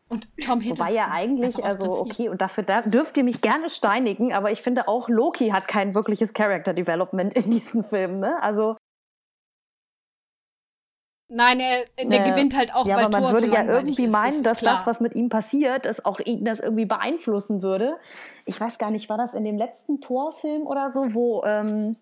[0.09, 0.87] Und Tom Hiddleston.
[0.87, 4.61] Wobei ja eigentlich, also okay, und dafür da dürft ihr mich gerne steinigen, aber ich
[4.61, 8.41] finde auch Loki hat kein wirkliches Character Development in diesen Filmen, ne?
[8.41, 8.77] Also,
[11.29, 13.63] Nein, er, der Äh, gewinnt halt auch, ja, weil aber man Thor würde so ja
[13.63, 14.75] irgendwie ist, meinen, ist dass klar.
[14.75, 17.95] das, was mit ihm passiert, es auch ihn das irgendwie beeinflussen würde.
[18.45, 21.95] Ich weiß gar nicht, war das in dem letzten Torfilm oder so, wo, ähm,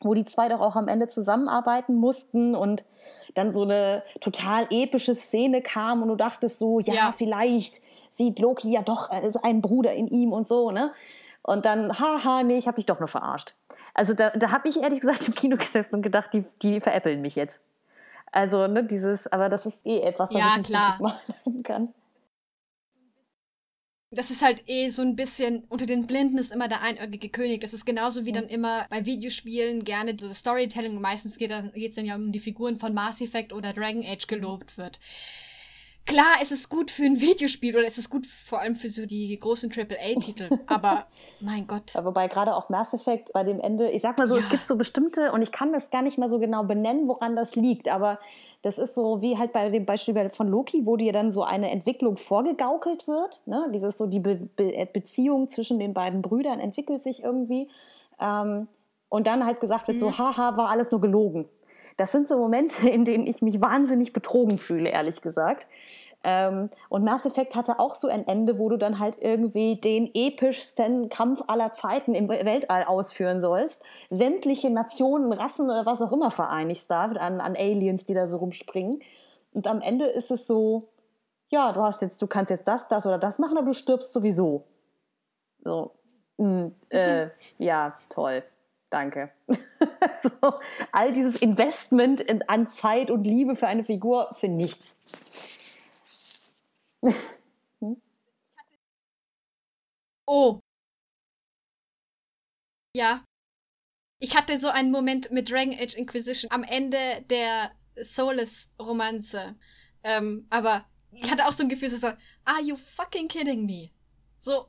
[0.00, 2.84] wo die zwei doch auch am Ende zusammenarbeiten mussten und
[3.34, 7.12] dann so eine total epische Szene kam und du dachtest so, ja, Ja.
[7.12, 10.92] vielleicht sieht Loki ja doch äh, einen Bruder in ihm und so, ne?
[11.42, 13.54] Und dann, haha, nee, ich habe dich doch nur verarscht.
[13.94, 17.20] Also da, da habe ich ehrlich gesagt im Kino gesessen und gedacht, die, die veräppeln
[17.20, 17.60] mich jetzt.
[18.32, 20.98] Also, ne, dieses, aber das ist eh etwas, was Ja, ich nicht klar.
[20.98, 21.92] machen kann.
[24.10, 27.60] Das ist halt eh so ein bisschen, unter den Blinden ist immer der einäugige König.
[27.60, 28.34] Das ist genauso wie Mhm.
[28.34, 32.38] dann immer bei Videospielen gerne so das Storytelling, meistens geht es dann ja um die
[32.40, 35.00] Figuren von Mass Effect oder Dragon Age gelobt wird.
[36.06, 39.06] Klar, es ist gut für ein Videospiel oder es ist gut vor allem für so
[39.06, 41.06] die großen AAA-Titel, aber
[41.40, 41.92] mein Gott.
[42.00, 44.42] Wobei gerade auch Mass Effect bei dem Ende, ich sag mal so, Ja.
[44.42, 47.34] es gibt so bestimmte, und ich kann das gar nicht mal so genau benennen, woran
[47.34, 48.20] das liegt, aber
[48.62, 51.42] das ist so wie halt bei dem Beispiel bei- von Loki, wo dir dann so
[51.42, 53.42] eine Entwicklung vorgegaukelt wird.
[53.46, 53.68] Ne?
[53.74, 57.68] Dieses so, die Be Be Beziehung zwischen den beiden Brüdern entwickelt sich irgendwie.
[58.20, 58.68] Ähm,
[59.08, 60.18] und dann halt gesagt wird so, Mhm.
[60.18, 61.46] haha, war alles nur gelogen.
[61.96, 65.66] Das sind so Momente, in denen ich mich wahnsinnig betrogen fühle, ehrlich gesagt.
[66.28, 70.10] Ähm, und Mass Effect hatte auch so ein Ende, wo du dann halt irgendwie den
[70.12, 73.80] epischsten Kampf aller Zeiten im Weltall ausführen sollst.
[74.10, 78.38] Sämtliche Nationen, Rassen oder was auch immer vereinigst da an, an Aliens, die da so
[78.38, 79.02] rumspringen.
[79.52, 80.88] Und am Ende ist es so,
[81.48, 84.12] ja, du hast jetzt, du kannst jetzt das, das oder das machen, aber du stirbst
[84.12, 84.64] sowieso.
[85.62, 85.92] So,
[86.38, 88.42] mm, äh, ja, toll.
[88.90, 89.30] Danke.
[90.22, 90.30] so,
[90.90, 94.96] all dieses Investment in, an Zeit und Liebe für eine Figur für nichts.
[100.28, 100.60] Oh.
[102.94, 103.24] Ja.
[104.18, 107.70] Ich hatte so einen Moment mit Dragon Age Inquisition am Ende der
[108.02, 109.54] Soulless-Romanze.
[110.02, 113.90] Ähm, aber ich hatte auch so ein Gefühl, so, are you fucking kidding me?
[114.38, 114.66] So,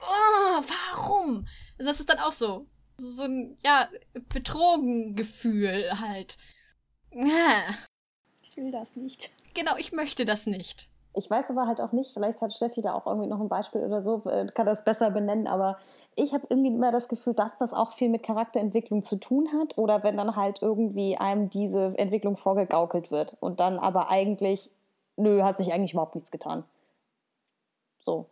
[0.00, 1.46] oh, warum?
[1.78, 3.90] Das ist dann auch so, so ein, ja,
[4.28, 6.36] Betrogen-Gefühl halt.
[7.10, 7.76] Ja.
[8.42, 9.32] ich will das nicht.
[9.54, 10.88] Genau, ich möchte das nicht.
[11.14, 13.82] Ich weiß aber halt auch nicht, vielleicht hat Steffi da auch irgendwie noch ein Beispiel
[13.82, 15.76] oder so, äh, kann das besser benennen, aber
[16.14, 19.76] ich habe irgendwie immer das Gefühl, dass das auch viel mit Charakterentwicklung zu tun hat
[19.76, 24.70] oder wenn dann halt irgendwie einem diese Entwicklung vorgegaukelt wird und dann aber eigentlich,
[25.16, 26.64] nö, hat sich eigentlich überhaupt nichts getan.
[27.98, 28.26] So.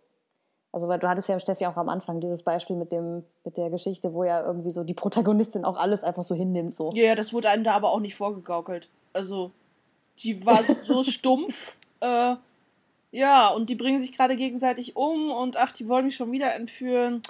[0.73, 3.71] Also, weil du hattest ja, Steffi, auch am Anfang dieses Beispiel mit, dem, mit der
[3.71, 6.77] Geschichte, wo ja irgendwie so die Protagonistin auch alles einfach so hinnimmt.
[6.77, 6.91] So.
[6.95, 8.89] Ja, das wurde einem da aber auch nicht vorgegaukelt.
[9.13, 9.51] Also,
[10.21, 11.77] die war so stumpf.
[12.01, 12.37] Äh,
[13.13, 16.55] ja, und die bringen sich gerade gegenseitig um und ach, die wollen mich schon wieder
[16.55, 17.23] entführen.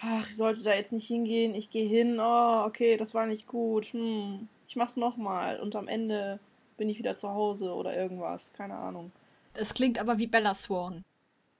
[0.00, 1.54] Ach, ich sollte da jetzt nicht hingehen.
[1.54, 2.18] Ich gehe hin.
[2.20, 3.86] Oh, okay, das war nicht gut.
[3.86, 5.60] Hm, ich mach's nochmal.
[5.60, 6.38] Und am Ende
[6.76, 8.52] bin ich wieder zu Hause oder irgendwas.
[8.52, 9.12] Keine Ahnung.
[9.54, 11.02] Es klingt aber wie Bella Swan.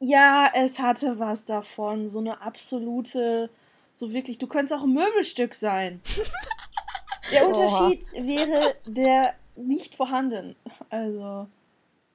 [0.01, 2.07] Ja, es hatte was davon.
[2.09, 3.49] So eine absolute,
[3.93, 6.01] so wirklich, du könntest auch ein Möbelstück sein.
[7.33, 10.55] Der Unterschied wäre der nicht vorhanden.
[10.91, 11.49] Also.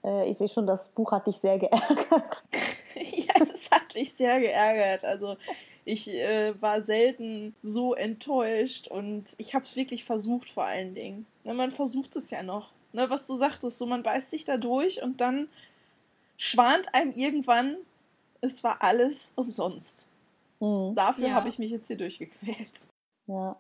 [0.04, 2.44] Äh, ich sehe schon, das Buch hat dich sehr geärgert.
[2.96, 5.04] ja, es hat mich sehr geärgert.
[5.04, 5.38] Also
[5.86, 11.26] ich äh, war selten so enttäuscht und ich habe es wirklich versucht vor allen Dingen.
[11.44, 12.72] Ne, man versucht es ja noch.
[12.94, 15.50] Ne, was du sagtest, so man beißt sich da durch und dann
[16.38, 17.78] schwant einem irgendwann,
[18.42, 20.08] es war alles umsonst.
[20.60, 20.94] Mhm.
[20.96, 21.34] Dafür ja.
[21.34, 22.88] habe ich mich jetzt hier durchgequält.
[23.28, 23.56] Ja.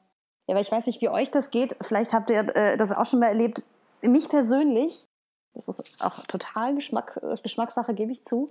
[0.48, 1.76] Ja, aber ich weiß nicht, wie euch das geht.
[1.82, 3.64] Vielleicht habt ihr äh, das auch schon mal erlebt.
[4.02, 5.08] Mich persönlich
[5.54, 8.50] das ist auch total Geschmack, Geschmackssache, gebe ich zu.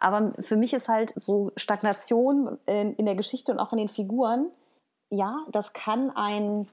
[0.00, 3.88] Aber für mich ist halt so Stagnation in, in, der Geschichte und auch in den
[3.88, 4.50] Figuren,
[5.10, 6.66] ja, das kann ein,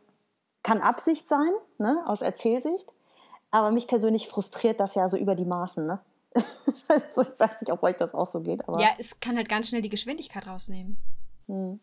[0.64, 2.92] kann Absicht sein, ne, aus Erzählsicht.
[3.52, 6.00] Aber mich persönlich frustriert das ja so über die Maßen, ne?
[6.88, 8.68] also ich weiß nicht, ob euch das auch so geht.
[8.68, 10.98] Aber ja, es kann halt ganz schnell die Geschwindigkeit rausnehmen.
[11.46, 11.80] Hm.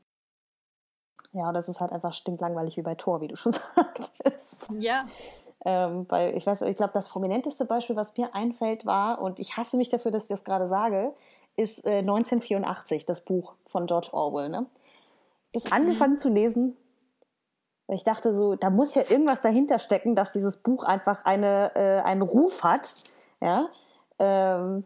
[1.33, 4.69] Ja, das ist halt einfach stinklangweilig wie bei Tor, wie du schon sagtest.
[4.79, 5.07] Ja.
[5.65, 9.57] Ähm, weil ich weiß, ich glaube, das prominenteste Beispiel, was mir einfällt, war, und ich
[9.57, 11.15] hasse mich dafür, dass ich das gerade sage,
[11.57, 14.49] ist äh, 1984, das Buch von George Orwell.
[14.49, 14.67] Ne?
[15.53, 16.77] Ich habe angefangen zu lesen,
[17.87, 21.75] weil ich dachte so, da muss ja irgendwas dahinter stecken, dass dieses Buch einfach eine,
[21.77, 22.95] äh, einen Ruf hat.
[23.41, 23.69] Ja?
[24.19, 24.85] Ähm,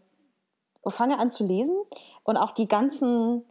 [0.82, 1.76] und fange an zu lesen
[2.22, 3.44] und auch die ganzen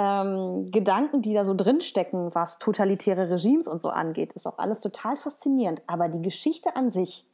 [0.00, 4.78] ähm, Gedanken, die da so drinstecken, was totalitäre Regimes und so angeht, ist auch alles
[4.80, 5.82] total faszinierend.
[5.86, 7.26] Aber die Geschichte an sich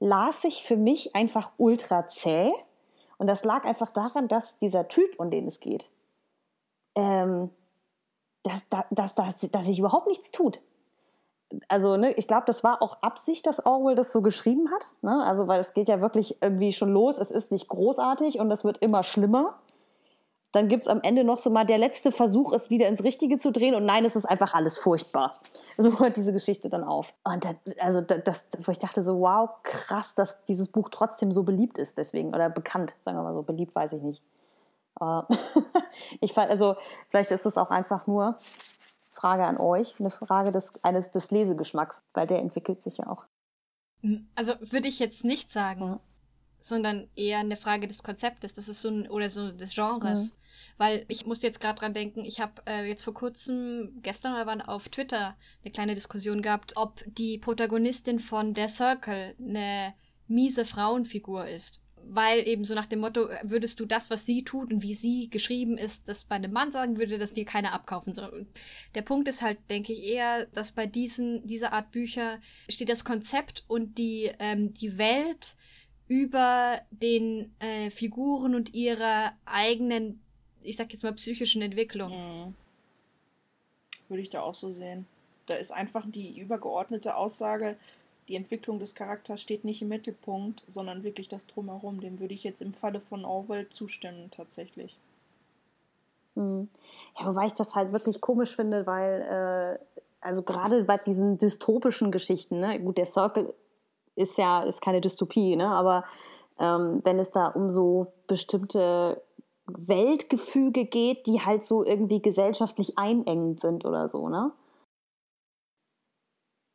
[0.00, 2.52] las sich für mich einfach ultra zäh.
[3.18, 5.88] Und das lag einfach daran, dass dieser Typ, um den es geht,
[6.96, 7.50] ähm,
[8.42, 10.60] dass, dass, dass, dass sich überhaupt nichts tut.
[11.68, 14.92] Also, ne, ich glaube, das war auch Absicht, dass Orwell das so geschrieben hat.
[15.02, 15.22] Ne?
[15.24, 17.18] Also, weil es geht ja wirklich irgendwie schon los.
[17.18, 19.60] Es ist nicht großartig und es wird immer schlimmer
[20.54, 23.38] dann gibt es am Ende noch so mal der letzte Versuch, es wieder ins Richtige
[23.38, 25.34] zu drehen und nein, es ist einfach alles furchtbar.
[25.76, 27.14] So hört diese Geschichte dann auf.
[27.24, 31.42] Und da, also das, wo ich dachte so, wow, krass, dass dieses Buch trotzdem so
[31.42, 34.22] beliebt ist deswegen oder bekannt, sagen wir mal so, beliebt weiß ich nicht.
[36.20, 36.76] ich fand, also
[37.08, 38.38] vielleicht ist es auch einfach nur
[39.10, 43.24] Frage an euch, eine Frage des, eines, des Lesegeschmacks, weil der entwickelt sich ja auch.
[44.36, 45.98] Also würde ich jetzt nicht sagen.
[46.64, 50.32] Sondern eher eine Frage des Konzeptes, das ist so ein, oder so des Genres.
[50.32, 50.36] Mhm.
[50.78, 54.46] Weil ich musste jetzt gerade dran denken, ich habe äh, jetzt vor kurzem, gestern oder
[54.46, 59.92] wann, auf Twitter eine kleine Diskussion gehabt, ob die Protagonistin von Der Circle eine
[60.26, 61.82] miese Frauenfigur ist.
[62.06, 65.28] Weil eben so nach dem Motto, würdest du das, was sie tut und wie sie
[65.28, 68.14] geschrieben ist, das bei einem Mann sagen, würde das dir keiner abkaufen.
[68.14, 68.26] So,
[68.94, 72.38] der Punkt ist halt, denke ich, eher, dass bei diesen, dieser Art Bücher
[72.70, 75.56] steht das Konzept und die, ähm, die Welt
[76.08, 80.20] über den äh, Figuren und ihrer eigenen
[80.64, 82.10] ich sag jetzt mal, psychischen Entwicklung.
[82.10, 82.54] Mhm.
[84.08, 85.06] Würde ich da auch so sehen.
[85.46, 87.76] Da ist einfach die übergeordnete Aussage,
[88.28, 92.00] die Entwicklung des Charakters steht nicht im Mittelpunkt, sondern wirklich das Drumherum.
[92.00, 94.98] Dem würde ich jetzt im Falle von Orwell zustimmen, tatsächlich.
[96.34, 96.68] Mhm.
[97.18, 102.10] Ja, wobei ich das halt wirklich komisch finde, weil, äh, also gerade bei diesen dystopischen
[102.10, 103.52] Geschichten, ne, gut, der Circle
[104.16, 106.04] ist ja ist keine Dystopie, ne, aber
[106.58, 109.22] ähm, wenn es da um so bestimmte
[109.66, 114.52] Weltgefüge geht, die halt so irgendwie gesellschaftlich einengend sind oder so, ne?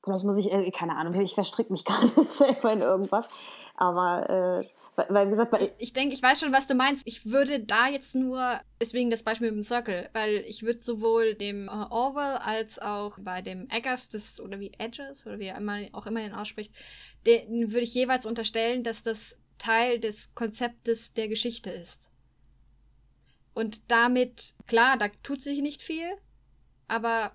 [0.04, 3.28] Vielleicht muss ich, äh, keine Ahnung, ich verstricke mich gerade selber in irgendwas.
[3.76, 7.06] Aber, äh, weil, wie gesagt, weil ich denke, ich weiß schon, was du meinst.
[7.08, 11.36] Ich würde da jetzt nur, deswegen das Beispiel mit dem Circle, weil ich würde sowohl
[11.36, 15.58] dem äh, Orwell als auch bei dem Eggers, das, oder wie Edges, oder wie er
[15.58, 16.74] immer, auch immer den ausspricht,
[17.26, 22.12] den würde ich jeweils unterstellen, dass das Teil des Konzeptes der Geschichte ist.
[23.54, 26.10] Und damit, klar, da tut sich nicht viel,
[26.88, 27.34] aber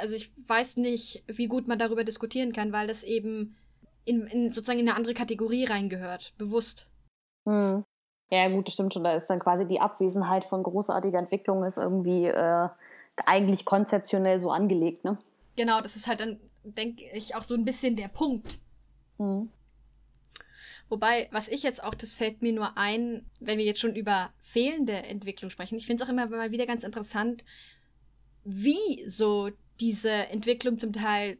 [0.00, 3.56] also ich weiß nicht, wie gut man darüber diskutieren kann, weil das eben
[4.04, 6.86] in, in sozusagen in eine andere Kategorie reingehört, bewusst.
[7.46, 7.84] Hm.
[8.30, 9.04] Ja, gut, das stimmt schon.
[9.04, 12.68] Da ist dann quasi die Abwesenheit von großartiger Entwicklung ist irgendwie äh,
[13.26, 15.18] eigentlich konzeptionell so angelegt, ne?
[15.56, 18.60] Genau, das ist halt dann, denke ich, auch so ein bisschen der Punkt.
[19.18, 19.50] Hm.
[20.88, 24.30] Wobei, was ich jetzt auch, das fällt mir nur ein, wenn wir jetzt schon über
[24.42, 25.76] fehlende Entwicklung sprechen.
[25.76, 27.44] Ich finde es auch immer mal wieder ganz interessant,
[28.44, 29.50] wie so
[29.80, 31.38] diese Entwicklung zum Teil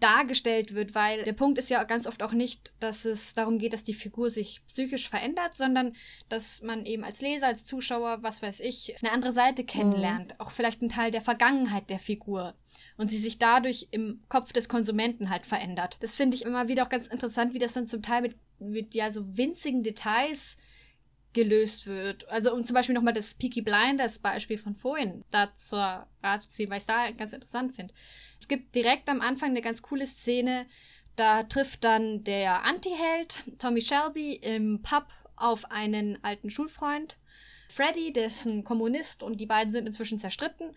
[0.00, 3.72] dargestellt wird, weil der Punkt ist ja ganz oft auch nicht, dass es darum geht,
[3.72, 5.92] dass die Figur sich psychisch verändert, sondern
[6.28, 10.40] dass man eben als Leser, als Zuschauer, was weiß ich, eine andere Seite kennenlernt, mhm.
[10.40, 12.54] auch vielleicht einen Teil der Vergangenheit der Figur
[12.96, 15.96] und sie sich dadurch im Kopf des Konsumenten halt verändert.
[16.00, 18.94] Das finde ich immer wieder auch ganz interessant, wie das dann zum Teil mit, mit
[18.96, 20.56] ja so winzigen Details
[21.32, 22.28] gelöst wird.
[22.28, 25.76] Also um zum Beispiel nochmal das Peaky Blinders Beispiel von vorhin dazu
[26.48, 27.94] ziehen, weil ich es da ganz interessant finde.
[28.38, 30.66] Es gibt direkt am Anfang eine ganz coole Szene,
[31.16, 37.18] da trifft dann der Anti-Held Tommy Shelby im Pub auf einen alten Schulfreund.
[37.68, 38.12] Freddy,
[38.46, 40.74] ein Kommunist und die beiden sind inzwischen zerstritten.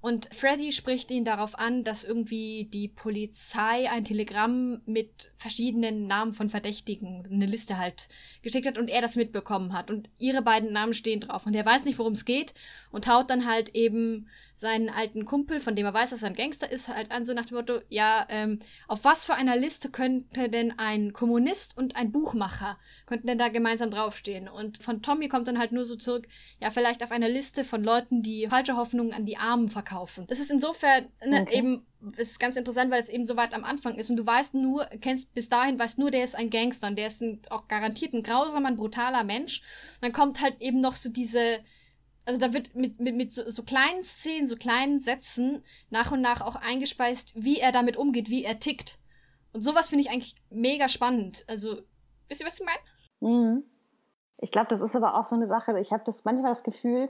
[0.00, 6.34] Und Freddy spricht ihn darauf an, dass irgendwie die Polizei ein Telegramm mit verschiedenen Namen
[6.34, 8.08] von Verdächtigen, eine Liste halt,
[8.42, 9.90] geschickt hat und er das mitbekommen hat.
[9.90, 11.46] Und ihre beiden Namen stehen drauf.
[11.46, 12.54] Und er weiß nicht, worum es geht
[12.92, 16.34] und haut dann halt eben seinen alten Kumpel, von dem er weiß, dass er ein
[16.34, 18.58] Gangster ist, halt an, so nach dem Motto, ja, ähm,
[18.88, 23.50] auf was für einer Liste könnte denn ein Kommunist und ein Buchmacher, könnten denn da
[23.50, 24.48] gemeinsam draufstehen?
[24.48, 26.26] Und von Tommy kommt dann halt nur so zurück,
[26.60, 29.87] ja, vielleicht auf einer Liste von Leuten, die falsche Hoffnungen an die Armen verkaufen.
[30.26, 31.56] Das ist insofern ne, okay.
[31.56, 34.54] eben ist ganz interessant, weil es eben so weit am Anfang ist und du weißt
[34.54, 37.68] nur, kennst bis dahin, weißt nur, der ist ein Gangster und der ist ein, auch
[37.68, 39.60] garantiert ein grausamer, ein brutaler Mensch.
[39.96, 41.58] Und dann kommt halt eben noch so diese,
[42.24, 46.20] also da wird mit, mit, mit so, so, kleinen Szenen, so kleinen Sätzen nach und
[46.20, 48.98] nach auch eingespeist, wie er damit umgeht, wie er tickt.
[49.52, 51.44] Und sowas finde ich eigentlich mega spannend.
[51.48, 51.80] Also,
[52.28, 53.32] wisst ihr, was ich meine?
[53.32, 53.64] Mhm.
[54.40, 57.08] Ich glaube, das ist aber auch so eine Sache, ich habe das manchmal das Gefühl,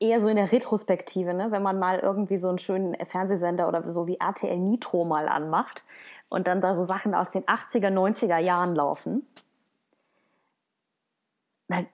[0.00, 1.50] eher so in der Retrospektive, ne?
[1.50, 5.84] wenn man mal irgendwie so einen schönen Fernsehsender oder so wie RTL Nitro mal anmacht
[6.28, 9.26] und dann da so Sachen aus den 80er, 90er Jahren laufen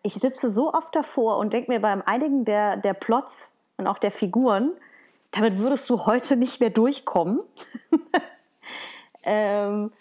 [0.03, 3.99] ich sitze so oft davor und denke mir beim einigen der, der Plots und auch
[3.99, 4.73] der Figuren,
[5.33, 7.43] damit würdest du heute nicht mehr durchkommen.
[9.23, 9.93] ähm,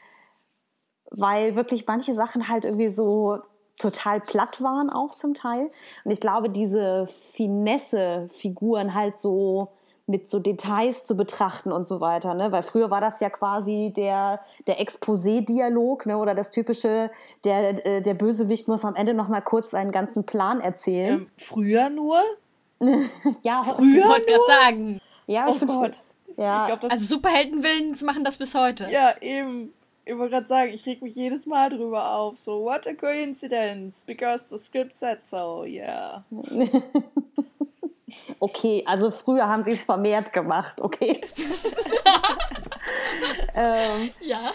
[1.12, 3.40] weil wirklich manche Sachen halt irgendwie so
[3.78, 5.70] total platt waren auch zum Teil.
[6.04, 9.70] Und ich glaube, diese Finesse-Figuren halt so
[10.08, 12.52] mit so Details zu betrachten und so weiter, ne?
[12.52, 16.18] Weil früher war das ja quasi der, der Exposé-Dialog, ne?
[16.18, 17.10] Oder das typische,
[17.44, 21.22] der, äh, der Bösewicht muss am Ende noch mal kurz seinen ganzen Plan erzählen.
[21.22, 22.22] Ähm, früher nur?
[23.42, 25.02] ja, früher ich wollte gerade sagen.
[25.26, 25.92] Ja, oh ich finde,
[26.38, 26.62] ja.
[26.64, 28.88] Ich glaub, also Superheldenwillens machen das bis heute.
[28.92, 29.74] Ja, eben.
[30.06, 32.38] Ich wollte gerade sagen, ich reg mich jedes Mal drüber auf.
[32.38, 36.24] So, what a coincidence, because the script said so, yeah.
[38.40, 41.22] Okay, also früher haben sie es vermehrt gemacht, okay.
[43.56, 44.52] ähm, ja.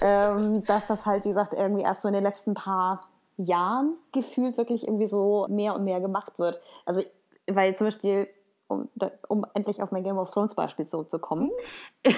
[0.00, 4.56] Ähm, dass das halt, wie gesagt, irgendwie erst so in den letzten paar Jahren gefühlt
[4.56, 6.60] wirklich irgendwie so mehr und mehr gemacht wird.
[6.86, 7.02] Also,
[7.46, 8.28] weil zum Beispiel,
[8.68, 8.88] um,
[9.28, 11.50] um endlich auf mein Game of Thrones Beispiel zurückzukommen,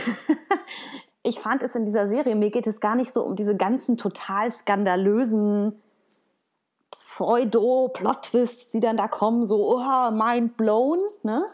[1.27, 3.97] ich fand es in dieser Serie, mir geht es gar nicht so um diese ganzen
[3.97, 5.81] total skandalösen
[6.91, 11.45] Pseudo-Plot-Twists, die dann da kommen, so, oh, mind blown, ne?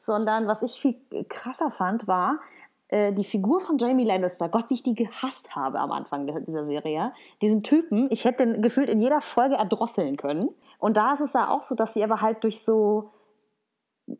[0.00, 0.96] Sondern was ich viel
[1.28, 2.40] krasser fand, war,
[2.88, 6.64] äh, die Figur von Jamie Lannister, Gott, wie ich die gehasst habe am Anfang dieser
[6.64, 7.12] Serie,
[7.42, 10.48] diesen Typen, ich hätte den gefühlt in jeder Folge erdrosseln können.
[10.78, 13.10] Und da ist es ja auch so, dass sie aber halt durch so,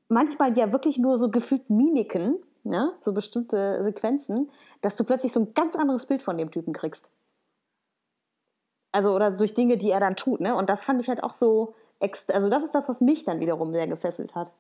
[0.09, 2.93] manchmal ja wirklich nur so gefühlt Mimiken, ne?
[3.01, 7.11] so bestimmte Sequenzen, dass du plötzlich so ein ganz anderes Bild von dem Typen kriegst
[8.93, 10.55] also oder durch Dinge, die er dann tut, ne?
[10.55, 13.73] Und das fand ich halt auch so, also das ist das, was mich dann wiederum
[13.73, 14.53] sehr gefesselt hat.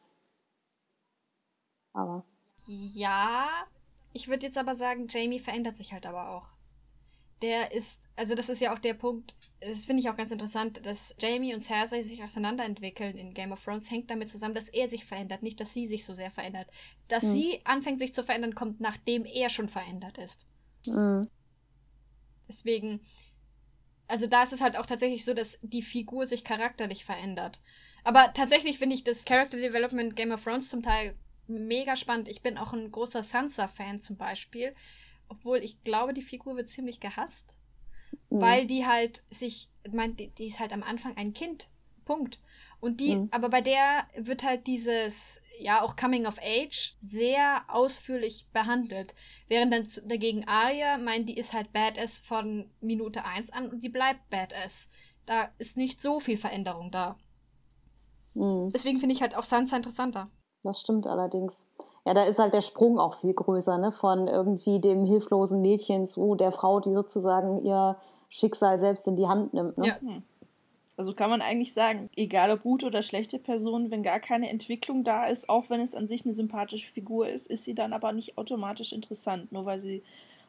[1.92, 2.24] Aber.
[2.66, 3.48] Ja,
[4.12, 6.48] ich würde jetzt aber sagen, Jamie verändert sich halt aber auch.
[7.42, 10.84] Der ist, also das ist ja auch der Punkt, das finde ich auch ganz interessant,
[10.84, 14.88] dass Jamie und Cersei sich auseinanderentwickeln in Game of Thrones, hängt damit zusammen, dass er
[14.88, 16.68] sich verändert, nicht, dass sie sich so sehr verändert.
[17.08, 17.32] Dass hm.
[17.32, 20.46] sie anfängt, sich zu verändern, kommt, nachdem er schon verändert ist.
[20.86, 21.26] Hm.
[22.48, 23.00] Deswegen,
[24.06, 27.60] also da ist es halt auch tatsächlich so, dass die Figur sich charakterlich verändert.
[28.04, 31.14] Aber tatsächlich finde ich das Character Development Game of Thrones zum Teil
[31.46, 32.28] mega spannend.
[32.28, 34.74] Ich bin auch ein großer Sansa-Fan zum Beispiel.
[35.28, 37.56] Obwohl ich glaube, die Figur wird ziemlich gehasst.
[38.30, 38.40] Mhm.
[38.40, 41.68] Weil die halt sich, ich meine, die, die, ist halt am Anfang ein Kind.
[42.04, 42.40] Punkt.
[42.80, 43.28] Und die, mhm.
[43.30, 49.14] aber bei der wird halt dieses, ja auch Coming of Age sehr ausführlich behandelt.
[49.48, 53.88] Während dann dagegen Arya meint, die ist halt Badass von Minute 1 an und die
[53.88, 54.88] bleibt Badass.
[55.26, 57.16] Da ist nicht so viel Veränderung da.
[58.34, 58.70] Mhm.
[58.72, 60.30] Deswegen finde ich halt auch Sansa interessanter.
[60.62, 61.66] Das stimmt allerdings.
[62.08, 63.92] Ja, da ist halt der Sprung auch viel größer, ne?
[63.92, 67.98] Von irgendwie dem hilflosen Mädchen zu der Frau, die sozusagen ihr
[68.30, 69.76] Schicksal selbst in die Hand nimmt.
[69.76, 69.88] Ne?
[69.88, 69.98] Ja.
[70.96, 75.04] Also kann man eigentlich sagen, egal ob gute oder schlechte Person, wenn gar keine Entwicklung
[75.04, 78.12] da ist, auch wenn es an sich eine sympathische Figur ist, ist sie dann aber
[78.12, 80.02] nicht automatisch interessant, nur weil sie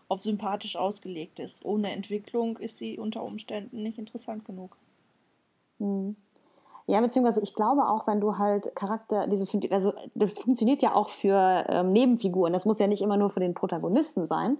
[0.07, 1.65] auf sympathisch ausgelegt ist.
[1.65, 4.77] Ohne Entwicklung ist sie unter Umständen nicht interessant genug.
[5.79, 6.15] Hm.
[6.89, 11.11] Ja, beziehungsweise ich glaube auch, wenn du halt Charakter, diese, also das funktioniert ja auch
[11.11, 14.57] für ähm, Nebenfiguren, das muss ja nicht immer nur für den Protagonisten sein.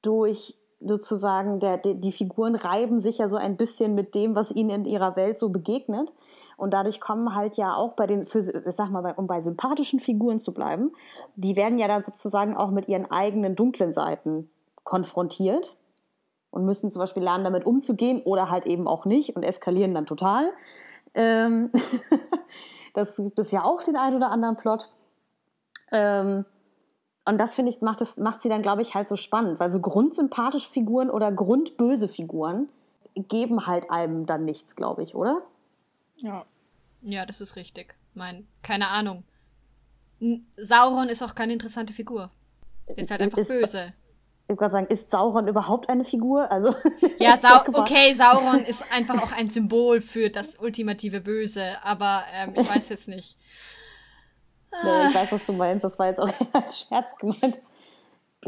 [0.00, 4.52] Durch sozusagen, der, der, die Figuren reiben sich ja so ein bisschen mit dem, was
[4.52, 6.12] ihnen in ihrer Welt so begegnet.
[6.56, 10.38] Und dadurch kommen halt ja auch bei den, für, sag mal, um bei sympathischen Figuren
[10.38, 10.92] zu bleiben,
[11.34, 14.48] die werden ja dann sozusagen auch mit ihren eigenen dunklen Seiten
[14.84, 15.74] konfrontiert
[16.52, 20.06] und müssen zum Beispiel lernen, damit umzugehen oder halt eben auch nicht und eskalieren dann
[20.06, 20.52] total.
[21.14, 21.70] Ähm
[22.94, 24.88] das gibt es ja auch den einen oder anderen Plot.
[25.90, 26.44] Ähm
[27.24, 29.70] und das finde ich, macht, es, macht sie dann, glaube ich, halt so spannend, weil
[29.70, 32.68] so grundsympathische Figuren oder grundböse Figuren
[33.14, 35.42] geben halt einem dann nichts, glaube ich, oder?
[36.16, 36.44] Ja.
[37.02, 37.94] Ja, das ist richtig.
[38.14, 39.24] Mein, keine Ahnung.
[40.56, 42.30] Sauron ist auch keine interessante Figur.
[42.96, 43.92] ist halt einfach ist, böse.
[44.42, 46.50] Ich würde gerade sagen, ist Sauron überhaupt eine Figur?
[46.50, 46.74] Also,
[47.18, 52.54] ja, Sau okay, Sauron ist einfach auch ein Symbol für das ultimative Böse, aber ähm,
[52.56, 53.36] ich weiß jetzt nicht.
[54.84, 55.84] Nee, ich weiß, was du meinst.
[55.84, 57.60] Das war jetzt auch als Scherz gemeint.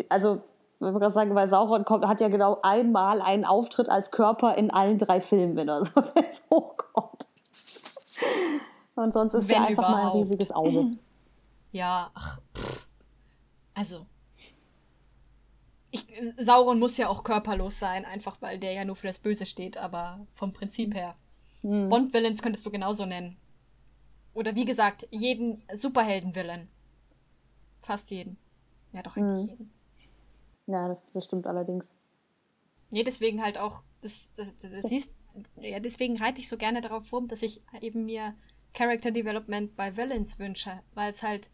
[0.09, 0.37] Also,
[0.77, 4.55] ich würde gerade sagen, weil Sauron kommt, hat ja genau einmal einen Auftritt als Körper
[4.55, 6.03] in allen drei Filmen, wenn er so
[6.51, 7.27] hochkommt.
[8.95, 10.03] Und sonst ist wenn er einfach überhaupt.
[10.03, 10.97] mal ein riesiges Auge.
[11.73, 12.39] Ja, ach,
[13.75, 14.07] also.
[15.95, 16.05] Ich,
[16.39, 19.77] Sauron muss ja auch körperlos sein, einfach weil der ja nur für das Böse steht,
[19.77, 21.15] aber vom Prinzip her.
[21.61, 21.89] Hm.
[21.89, 23.37] Bond-Villains könntest du genauso nennen.
[24.35, 26.69] Oder wie gesagt, jeden Superhelden-Villain.
[27.79, 28.37] Fast jeden.
[28.93, 29.51] Ja, doch eigentlich hm.
[29.51, 29.73] jeden.
[30.67, 31.95] Ja, das, das, stimmt allerdings.
[32.91, 35.13] Nee, deswegen halt auch, das, das, das siehst,
[35.61, 38.35] ja, deswegen reite ich so gerne darauf rum, dass ich eben mir
[38.73, 41.51] Character Development bei Villains wünsche, weil es halt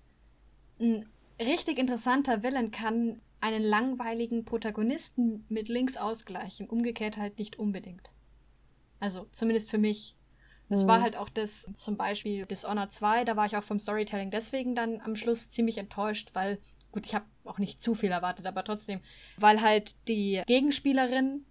[0.80, 1.06] ein
[1.38, 8.10] richtig interessanter Villain kann einen langweiligen Protagonisten mit links ausgleichen, umgekehrt halt nicht unbedingt.
[9.00, 10.14] Also zumindest für mich.
[10.68, 10.88] Das mhm.
[10.88, 14.74] war halt auch das, zum Beispiel Dishonored 2, da war ich auch vom Storytelling deswegen
[14.74, 16.60] dann am Schluss ziemlich enttäuscht, weil,
[16.92, 19.00] gut, ich habe auch nicht zu viel erwartet, aber trotzdem,
[19.36, 21.44] weil halt die Gegenspielerin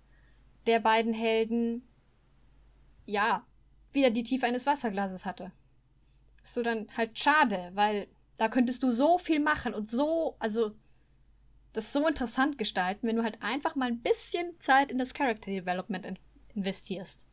[0.67, 1.85] der beiden Helden,
[3.05, 3.45] ja,
[3.91, 5.51] wieder die Tiefe eines Wasserglases hatte.
[6.43, 10.71] ist so dann halt schade, weil da könntest du so viel machen und so, also
[11.74, 15.51] das so interessant gestalten, wenn du halt einfach mal ein bisschen Zeit in das Character
[15.51, 16.20] Development in
[16.55, 17.26] investierst.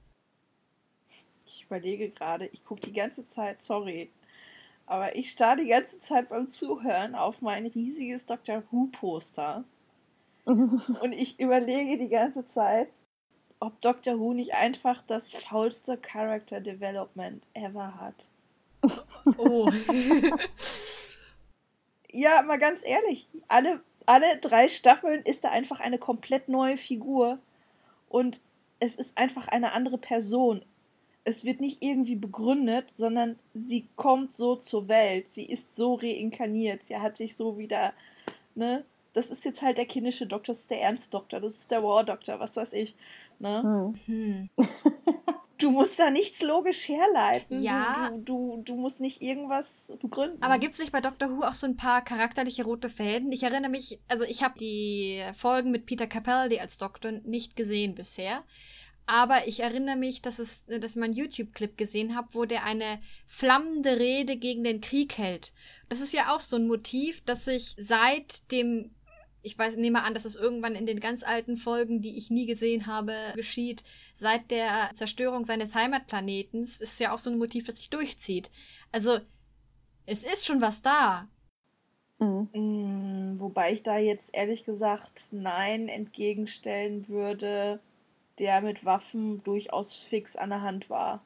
[1.46, 4.10] Ich überlege gerade, ich gucke die ganze Zeit, sorry,
[4.86, 9.64] aber ich starre die ganze Zeit beim Zuhören auf mein riesiges Doctor Who-Poster.
[10.44, 12.88] Und ich überlege die ganze Zeit,
[13.58, 18.28] ob Doctor Who nicht einfach das faulste Character Development ever hat.
[19.38, 19.68] Oh.
[22.12, 27.38] ja, mal ganz ehrlich, alle, alle drei Staffeln ist da einfach eine komplett neue Figur
[28.08, 28.40] und
[28.78, 30.62] es ist einfach eine andere Person
[31.26, 35.28] es wird nicht irgendwie begründet, sondern sie kommt so zur Welt.
[35.28, 36.84] Sie ist so reinkarniert.
[36.84, 37.92] Sie hat sich so wieder,
[38.54, 38.84] ne?
[39.12, 42.38] Das ist jetzt halt der kindische Doktor, das ist der Ernstdoktor, das ist der War-Doktor,
[42.38, 42.94] was weiß ich.
[43.40, 43.94] Ne?
[44.04, 44.50] Hm.
[45.58, 47.62] du musst da nichts logisch herleiten.
[47.62, 48.10] Ja.
[48.10, 50.42] Du, du, du musst nicht irgendwas begründen.
[50.42, 53.32] Aber gibt es nicht bei Doctor Who auch so ein paar charakterliche rote Fäden?
[53.32, 57.94] Ich erinnere mich, also ich habe die Folgen mit Peter Capaldi als Doktor nicht gesehen
[57.94, 58.42] bisher.
[59.08, 63.00] Aber ich erinnere mich, dass, es, dass ich einen YouTube-Clip gesehen habe, wo der eine
[63.26, 65.52] flammende Rede gegen den Krieg hält.
[65.88, 68.90] Das ist ja auch so ein Motiv, das sich seit dem,
[69.46, 72.46] ich weiß, nehme an, dass es irgendwann in den ganz alten Folgen, die ich nie
[72.46, 73.84] gesehen habe, geschieht,
[74.14, 78.50] seit der Zerstörung seines Heimatplanetens, ist ja auch so ein Motiv, das sich durchzieht.
[78.92, 79.18] Also,
[80.04, 81.28] es ist schon was da.
[82.18, 82.48] Mhm.
[82.52, 87.80] Mm, wobei ich da jetzt ehrlich gesagt Nein entgegenstellen würde
[88.38, 91.24] der mit Waffen durchaus fix an der Hand war.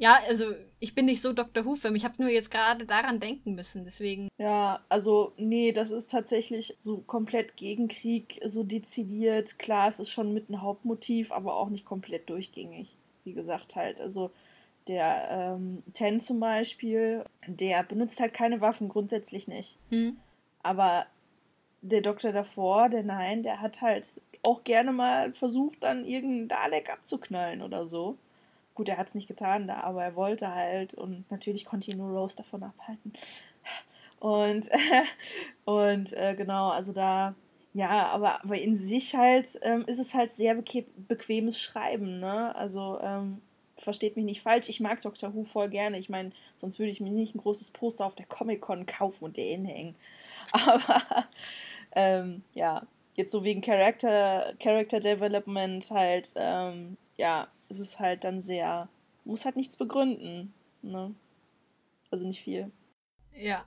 [0.00, 1.66] Ja, also ich bin nicht so Dr.
[1.66, 1.94] Who-Film.
[1.94, 4.28] Ich habe nur jetzt gerade daran denken müssen, deswegen.
[4.38, 9.58] Ja, also nee, das ist tatsächlich so komplett gegen Krieg, so dezidiert.
[9.58, 12.96] Klar, es ist schon mit ein Hauptmotiv, aber auch nicht komplett durchgängig.
[13.24, 14.30] Wie gesagt halt, also
[14.88, 19.78] der ähm, Ten zum Beispiel, der benutzt halt keine Waffen, grundsätzlich nicht.
[19.90, 20.16] Hm.
[20.62, 21.04] Aber
[21.82, 24.06] der Doktor davor, der Nein, der hat halt
[24.42, 28.16] auch gerne mal versucht, dann irgendeinen Dalek abzuknallen oder so.
[28.80, 31.98] Gut, er hat es nicht getan da, aber er wollte halt und natürlich konnte ihn
[31.98, 33.12] nur Rose davon abhalten.
[34.20, 34.70] Und,
[35.66, 37.34] und äh, genau, also da,
[37.74, 42.56] ja, aber, aber in sich halt ähm, ist es halt sehr beque bequemes Schreiben, ne?
[42.56, 43.42] Also, ähm,
[43.76, 45.98] versteht mich nicht falsch, ich mag Doctor Who voll gerne.
[45.98, 49.36] Ich meine, sonst würde ich mir nicht ein großes Poster auf der Comic-Con kaufen und
[49.36, 49.94] den hängen.
[50.52, 51.28] Aber
[51.94, 58.40] ähm, ja, jetzt so wegen Character, Character Development halt, ähm, ja, es ist halt dann
[58.40, 58.88] sehr,
[59.24, 60.52] muss halt nichts begründen,
[60.82, 61.14] ne?
[62.10, 62.70] Also nicht viel.
[63.32, 63.64] Ja.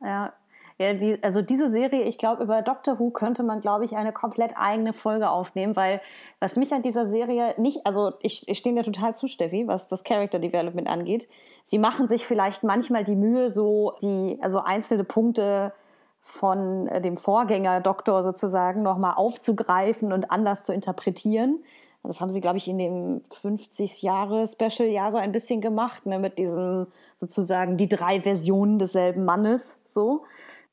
[0.00, 0.32] Ja,
[0.78, 4.12] ja die, also diese Serie, ich glaube, über Doctor Who könnte man, glaube ich, eine
[4.12, 6.00] komplett eigene Folge aufnehmen, weil
[6.40, 9.86] was mich an dieser Serie nicht, also ich, ich stehe mir total zu, Steffi, was
[9.86, 11.28] das Character Development angeht.
[11.64, 15.72] Sie machen sich vielleicht manchmal die Mühe, so die, also einzelne Punkte
[16.20, 21.62] von äh, dem Vorgänger Doktor sozusagen nochmal aufzugreifen und anders zu interpretieren.
[22.02, 26.38] Das haben sie, glaube ich, in dem 50-Jahre-Special ja so ein bisschen gemacht, ne, mit
[26.38, 26.86] diesem
[27.16, 30.24] sozusagen die drei Versionen desselben Mannes, so.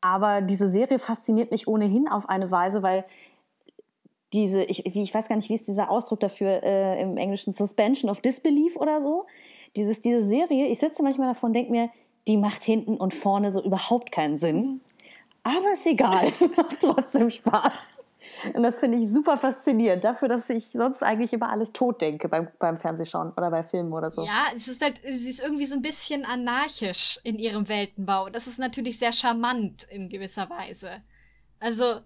[0.01, 3.05] Aber diese Serie fasziniert mich ohnehin auf eine Weise, weil
[4.33, 7.53] diese, ich, wie, ich weiß gar nicht, wie ist dieser Ausdruck dafür äh, im Englischen,
[7.53, 9.25] Suspension of Disbelief oder so.
[9.75, 11.89] Dieses, diese Serie, ich sitze manchmal davon und denke mir,
[12.27, 14.81] die macht hinten und vorne so überhaupt keinen Sinn.
[15.43, 17.73] Aber ist egal, macht trotzdem Spaß.
[18.53, 22.29] Und das finde ich super faszinierend, dafür, dass ich sonst eigentlich über alles tot denke
[22.29, 24.23] beim, beim Fernsehschauen oder bei Filmen oder so.
[24.23, 28.29] Ja, es ist halt, sie ist irgendwie so ein bisschen anarchisch in ihrem Weltenbau.
[28.29, 31.01] Das ist natürlich sehr charmant in gewisser Weise.
[31.59, 32.01] Also,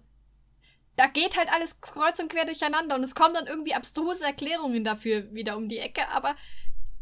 [0.96, 4.84] da geht halt alles kreuz und quer durcheinander und es kommen dann irgendwie abstruse Erklärungen
[4.84, 6.34] dafür wieder um die Ecke, aber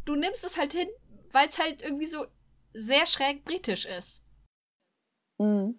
[0.04, 0.88] du nimmst es halt hin,
[1.32, 2.26] weil es halt irgendwie so
[2.74, 4.22] sehr schräg britisch ist.
[5.38, 5.78] Mhm.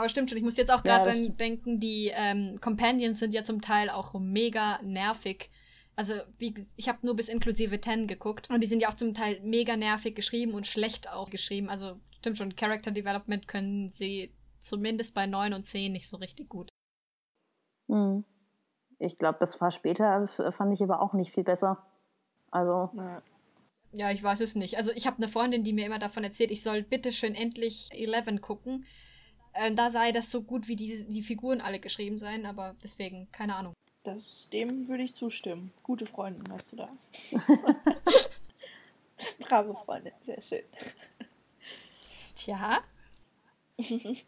[0.00, 3.42] Aber stimmt schon, ich muss jetzt auch gerade ja, denken, die ähm, Companions sind ja
[3.42, 5.50] zum Teil auch mega nervig.
[5.94, 9.12] Also, wie, ich habe nur bis inklusive 10 geguckt und die sind ja auch zum
[9.12, 11.68] Teil mega nervig geschrieben und schlecht auch geschrieben.
[11.68, 16.48] Also, stimmt schon, Character Development können sie zumindest bei 9 und 10 nicht so richtig
[16.48, 16.70] gut.
[17.90, 18.24] Hm.
[18.98, 21.76] Ich glaube, das war später, fand ich aber auch nicht viel besser.
[22.50, 22.88] Also.
[23.92, 24.78] Ja, ich weiß es nicht.
[24.78, 27.90] Also, ich habe eine Freundin, die mir immer davon erzählt, ich soll bitte schön endlich
[27.92, 28.86] 11 gucken
[29.52, 33.28] äh, da sei das so gut, wie die, die Figuren alle geschrieben seien, aber deswegen,
[33.32, 33.74] keine Ahnung.
[34.02, 35.72] Das, dem würde ich zustimmen.
[35.82, 36.88] Gute Freundin hast du da.
[39.40, 40.64] Brave Freundin, sehr schön.
[42.34, 42.80] Tja.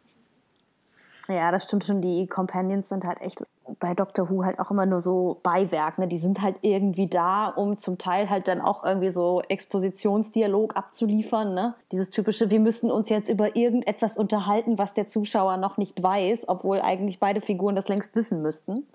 [1.28, 2.02] Ja, das stimmt schon.
[2.02, 3.44] Die Companions sind halt echt
[3.78, 5.98] bei Doctor Who halt auch immer nur so Beiwerk.
[5.98, 6.08] Ne?
[6.08, 11.54] Die sind halt irgendwie da, um zum Teil halt dann auch irgendwie so Expositionsdialog abzuliefern.
[11.54, 11.74] Ne?
[11.92, 16.48] Dieses typische, wir müssen uns jetzt über irgendetwas unterhalten, was der Zuschauer noch nicht weiß,
[16.48, 18.86] obwohl eigentlich beide Figuren das längst wissen müssten.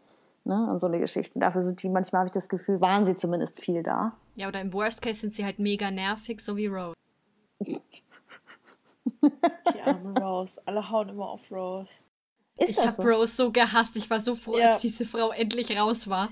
[0.44, 0.68] Ne?
[0.70, 1.40] Und so eine Geschichte.
[1.40, 4.14] Dafür sind die, manchmal habe ich das Gefühl, waren sie zumindest viel da.
[4.36, 6.94] Ja, oder im Worst Case sind sie halt mega nervig, so wie Rose.
[7.60, 7.80] die
[9.84, 10.62] arme Rose.
[10.66, 12.04] Alle hauen immer auf Rose.
[12.58, 13.04] Ist ich habe so?
[13.04, 13.96] Rose so gehasst.
[13.96, 14.74] Ich war so froh, ja.
[14.74, 16.30] als diese Frau endlich raus war.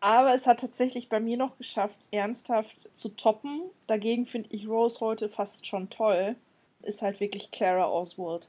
[0.00, 3.62] Aber es hat tatsächlich bei mir noch geschafft, ernsthaft zu toppen.
[3.86, 6.34] Dagegen finde ich Rose heute fast schon toll.
[6.82, 8.48] Ist halt wirklich Clara Oswald.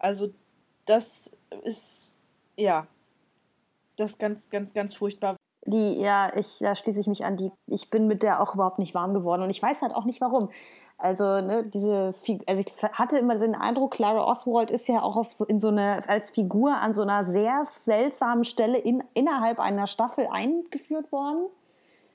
[0.00, 0.30] Also,
[0.84, 2.16] das ist,
[2.56, 2.88] ja,
[3.96, 5.36] das ist ganz, ganz, ganz furchtbar.
[5.64, 7.36] Die, ja, ich, da schließe ich mich an.
[7.36, 10.04] Die, ich bin mit der auch überhaupt nicht warm geworden und ich weiß halt auch
[10.04, 10.50] nicht warum.
[11.02, 12.14] Also, ne, diese,
[12.46, 15.68] also ich hatte immer so den Eindruck, Clara Oswald ist ja auch so, in so
[15.68, 21.46] eine, als Figur an so einer sehr seltsamen Stelle in, innerhalb einer Staffel eingeführt worden.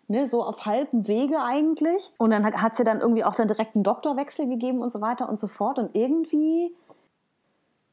[0.10, 2.14] Ne, so auf halbem Wege eigentlich.
[2.18, 5.02] Und dann hat, hat sie dann irgendwie auch dann direkt einen Doktorwechsel gegeben und so
[5.02, 5.78] weiter und so fort.
[5.80, 6.74] Und irgendwie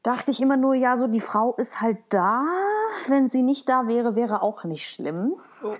[0.01, 2.45] dachte ich immer nur, ja, so die Frau ist halt da.
[3.07, 5.33] Wenn sie nicht da wäre, wäre auch nicht schlimm.
[5.61, 5.73] Oh.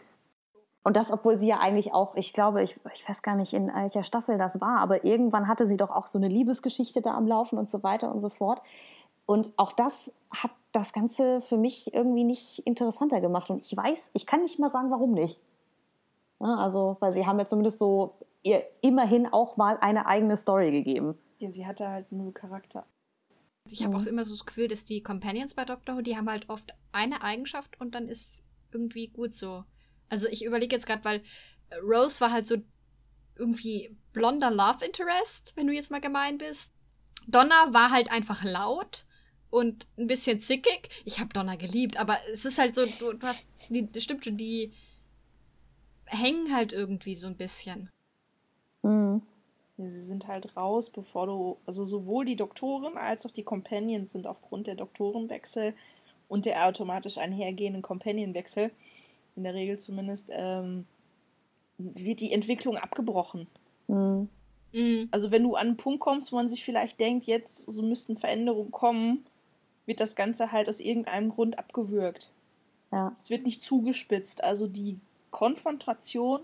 [0.86, 3.73] Und das, obwohl sie ja eigentlich auch, ich glaube, ich, ich weiß gar nicht, in
[3.73, 7.25] welcher Staffel das war, aber irgendwann hatte sie doch auch so eine Liebesgeschichte da am
[7.25, 8.61] Laufen und so weiter und so fort.
[9.25, 13.49] Und auch das hat das Ganze für mich irgendwie nicht interessanter gemacht.
[13.49, 15.39] Und ich weiß, ich kann nicht mal sagen, warum nicht.
[16.39, 18.13] Ja, also, weil sie haben ja zumindest so
[18.43, 21.17] ihr immerhin auch mal eine eigene Story gegeben.
[21.41, 22.86] Ja, sie hatte halt nur Charakter.
[23.67, 24.03] Ich habe mhm.
[24.03, 26.75] auch immer so das Gefühl, dass die Companions bei Doctor Who, die haben halt oft
[26.91, 29.63] eine Eigenschaft und dann ist irgendwie gut so.
[30.10, 31.22] Also ich überlege jetzt gerade, weil
[31.70, 32.58] äh, Rose war halt so
[33.38, 36.72] irgendwie blonder Love Interest, wenn du jetzt mal gemein bist.
[37.28, 39.06] Donna war halt einfach laut
[39.49, 40.89] und ein bisschen zickig.
[41.06, 44.38] Ich habe Donna geliebt, aber es ist halt so, du, du hast, die, stimmt schon,
[44.38, 44.74] die,
[46.06, 47.89] hängen halt irgendwie so ein bisschen.
[48.84, 49.22] Mhm.
[49.78, 54.12] Ja, sie sind halt raus, bevor du, also sowohl die Doktoren als auch die Companions
[54.12, 55.74] sind aufgrund der Doktorenwechsel
[56.28, 58.72] und der automatisch einhergehenden Companionwechsel,
[59.36, 60.86] in der Regel zumindest, ähm,
[61.77, 63.47] wird die Entwicklung abgebrochen.
[63.88, 64.29] Mhm.
[64.73, 65.07] Mhm.
[65.11, 68.17] Also wenn du an einen Punkt kommst, wo man sich vielleicht denkt, jetzt so müssten
[68.17, 69.25] Veränderungen kommen,
[69.86, 72.31] wird das Ganze halt aus irgendeinem Grund abgewürgt.
[72.91, 73.15] Ja.
[73.17, 74.43] Es wird nicht zugespitzt.
[74.43, 74.95] Also die
[75.31, 76.41] Konfrontation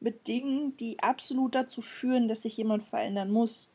[0.00, 3.70] mit Dingen, die absolut dazu führen, dass sich jemand verändern muss,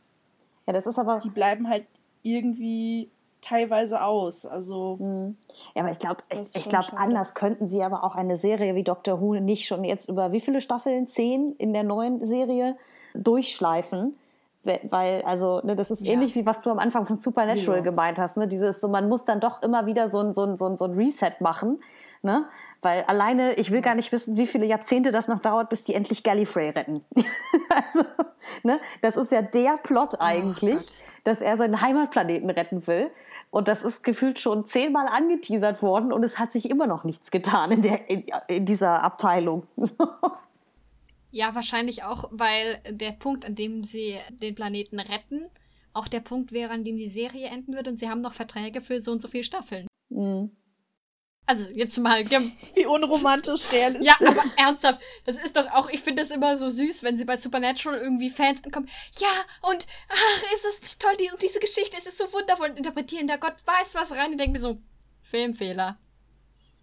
[0.65, 1.19] ja, das ist aber.
[1.19, 1.85] die bleiben halt
[2.23, 3.09] irgendwie
[3.41, 4.45] teilweise aus.
[4.45, 5.37] Also Mhm.
[5.75, 9.21] Ja, aber ich glaube, ich, glaube, anders könnten sie aber auch eine Serie wie Doctor
[9.21, 11.07] Who nicht schon jetzt über wie viele Staffeln?
[11.07, 12.75] Zehn in der neuen Serie
[13.13, 14.17] durchschleifen.
[14.63, 16.13] We- Weil, also, ne, das ist Ja.
[16.13, 17.83] ähnlich wie was du am Anfang von Supernatural Ja.
[17.83, 18.37] gemeint hast.
[18.37, 18.47] Ne?
[18.47, 20.85] Dieses so, man muss dann doch immer wieder so ein, so ein, so ein, so
[20.85, 21.79] ein Reset machen.
[22.23, 22.45] Ne?
[22.81, 25.93] Weil alleine, ich will gar nicht wissen, wie viele Jahrzehnte das noch dauert, bis die
[25.93, 27.03] endlich Gallifrey retten.
[27.15, 28.03] also,
[28.63, 28.79] ne?
[29.01, 30.95] Das ist ja der Plot eigentlich Gott.
[31.27, 33.11] Dass er seinen Heimatplaneten retten will.
[33.51, 37.31] Und das ist gefühlt schon zehnmal angeteasert worden und es hat sich immer noch nichts
[37.31, 39.67] getan in, der, in, in dieser Abteilung.
[41.29, 45.45] Ja, wahrscheinlich auch, weil der Punkt, an dem sie den Planeten retten,
[45.91, 48.79] auch der Punkt wäre, an dem die Serie enden wird und sie haben noch Verträge
[48.79, 49.87] für so und so viele Staffeln.
[50.09, 50.51] Mhm.
[51.49, 52.41] Also jetzt mal, ja,
[52.75, 54.05] wie unromantisch realistisch.
[54.05, 57.23] ja aber ernsthaft, das ist doch auch, ich finde das immer so süß, wenn sie
[57.23, 58.89] bei Supernatural irgendwie Fans ankommen.
[59.17, 59.29] Ja,
[59.71, 62.77] und ach, ist das nicht toll, die, und diese Geschichte, es ist so wundervoll und
[62.77, 64.31] interpretieren, der Gott weiß was rein.
[64.31, 64.77] Ich denke mir so,
[65.21, 65.97] Filmfehler.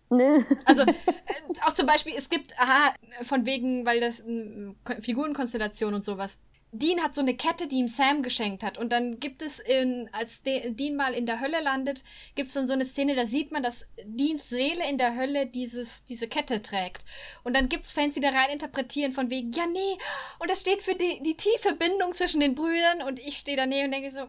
[0.08, 0.46] Ne?
[0.64, 0.94] Also äh,
[1.66, 6.38] auch zum Beispiel, es gibt, aha, von wegen, weil das Ko- Figurenkonstellation und sowas.
[6.76, 8.78] Dean hat so eine Kette, die ihm Sam geschenkt hat.
[8.78, 12.02] Und dann gibt es, in, als De Dean mal in der Hölle landet,
[12.34, 15.46] gibt es dann so eine Szene, da sieht man, dass Deans Seele in der Hölle
[15.46, 17.04] dieses, diese Kette trägt.
[17.44, 19.98] Und dann gibt es Fans, die da rein interpretieren von wegen, ja, nee,
[20.40, 23.02] und das steht für die, die tiefe Bindung zwischen den Brüdern.
[23.02, 24.28] Und ich stehe daneben und denke so,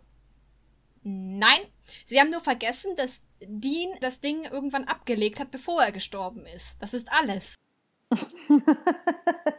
[1.03, 1.61] nein,
[2.05, 6.77] sie haben nur vergessen, dass Dean das Ding irgendwann abgelegt hat, bevor er gestorben ist.
[6.79, 7.55] Das ist alles.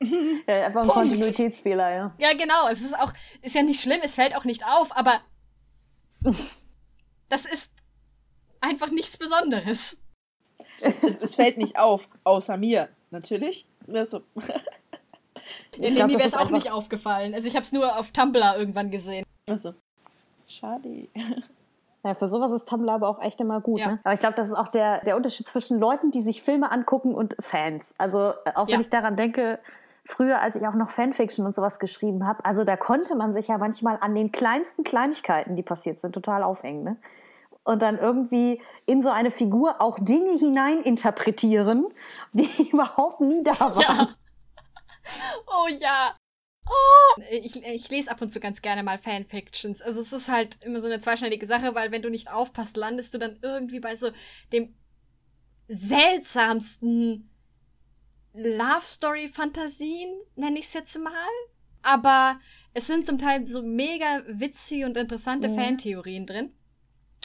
[0.46, 0.92] ja, einfach ein Punkt.
[1.10, 2.14] Kontinuitätsfehler, ja.
[2.18, 2.68] Ja, genau.
[2.68, 5.20] Es ist auch, ist ja nicht schlimm, es fällt auch nicht auf, aber
[7.28, 7.70] das ist
[8.60, 9.98] einfach nichts Besonderes.
[10.80, 13.66] es, es, es fällt nicht auf, außer mir, natürlich.
[13.92, 14.20] Also,
[15.78, 17.34] Nee, glaub, mir wäre es ist auch einfach- nicht aufgefallen.
[17.34, 19.24] Also ich habe es nur auf Tumblr irgendwann gesehen.
[19.48, 19.74] also.
[20.46, 21.08] Schade.
[22.04, 23.78] Ja, für sowas ist Tumblr aber auch echt immer gut.
[23.80, 23.92] Ja.
[23.92, 24.00] Ne?
[24.02, 27.14] Aber ich glaube, das ist auch der, der Unterschied zwischen Leuten, die sich Filme angucken
[27.14, 27.94] und Fans.
[27.98, 28.80] Also äh, auch wenn Ja.
[28.80, 29.60] ich daran denke,
[30.04, 33.48] früher, als ich auch noch Fanfiction und sowas geschrieben habe, also da konnte man sich
[33.48, 36.84] ja manchmal an den kleinsten Kleinigkeiten, die passiert sind, total aufhängen.
[36.84, 36.96] Ne?
[37.64, 41.86] Und dann irgendwie in so eine Figur auch Dinge hineininterpretieren,
[42.32, 44.08] die überhaupt nie da waren.
[44.08, 44.08] Ja.
[45.46, 46.16] Oh ja.
[46.66, 47.22] Oh.
[47.30, 49.82] Ich, ich lese ab und zu ganz gerne mal Fanfictions.
[49.82, 53.14] Also es ist halt immer so eine zweischneidige Sache, weil wenn du nicht aufpasst, landest
[53.14, 54.10] du dann irgendwie bei so
[54.52, 54.74] dem
[55.68, 57.29] seltsamsten
[58.32, 61.12] Love Story Fantasien, nenne ich es jetzt mal.
[61.82, 62.38] Aber
[62.74, 65.54] es sind zum Teil so mega witzige und interessante Ja.
[65.54, 66.52] Fantheorien drin.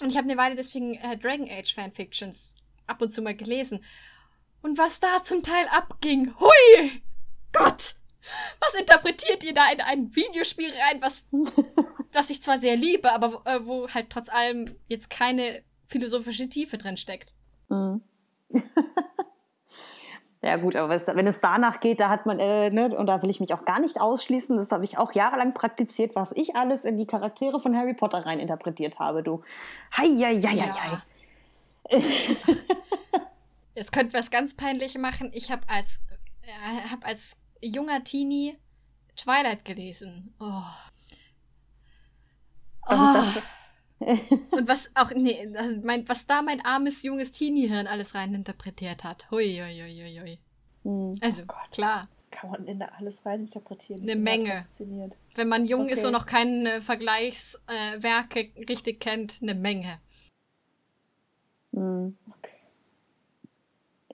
[0.02, 2.56] Und ich habe eine Weile deswegen äh, Dragon Age Fanfictions
[2.88, 3.84] ab und zu mal gelesen.
[4.62, 7.02] Und was da zum Teil abging, hui!
[7.54, 7.96] Gott!
[8.60, 11.28] Was interpretiert ihr da in ein Videospiel rein, was,
[12.12, 16.50] was ich zwar sehr liebe, aber wo, äh, wo halt trotz allem jetzt keine philosophische
[16.50, 17.34] Tiefe drin steckt?
[17.70, 18.02] Mhm.
[20.46, 23.22] Ja gut, aber es- wenn es danach geht, da hat man, äh, ne, und da
[23.24, 26.56] will ich mich auch gar nicht ausschließen, das habe ich auch jahrelang praktiziert, was ich
[26.56, 29.42] alles in die Charaktere von Harry Potter rein interpretiert habe, du.
[29.98, 32.02] Hei, hei, hei, hei, hei.
[33.74, 35.32] Jetzt könnten wir es ganz peinlich machen.
[35.34, 36.00] Ich habe als,
[36.44, 38.58] äh, hab als junger Teenie
[39.18, 40.34] Twilight gelesen.
[40.40, 40.62] Oh.
[42.88, 43.04] Was Oh.
[43.04, 43.42] ist das für...
[44.52, 49.04] Und was auch, nee, das- mein, was da mein armes, junges Teenie-Hirn alles rein interpretiert
[49.04, 49.30] hat.
[49.32, 50.40] Hui, hui, hui, hui.
[50.84, 51.18] Hm.
[51.22, 51.72] Also, Oh Gott.
[51.72, 54.04] klar, Was kann man denn da alles reininterpretieren?
[54.04, 54.66] Eine Menge.
[54.70, 55.18] Fasziniert.
[55.36, 56.08] wenn man jung ist Okay.
[56.08, 60.00] und noch keine Vergleichswerke äh, richtig kennt, eine Menge.
[61.74, 62.18] Hm.
[62.38, 62.52] Okay.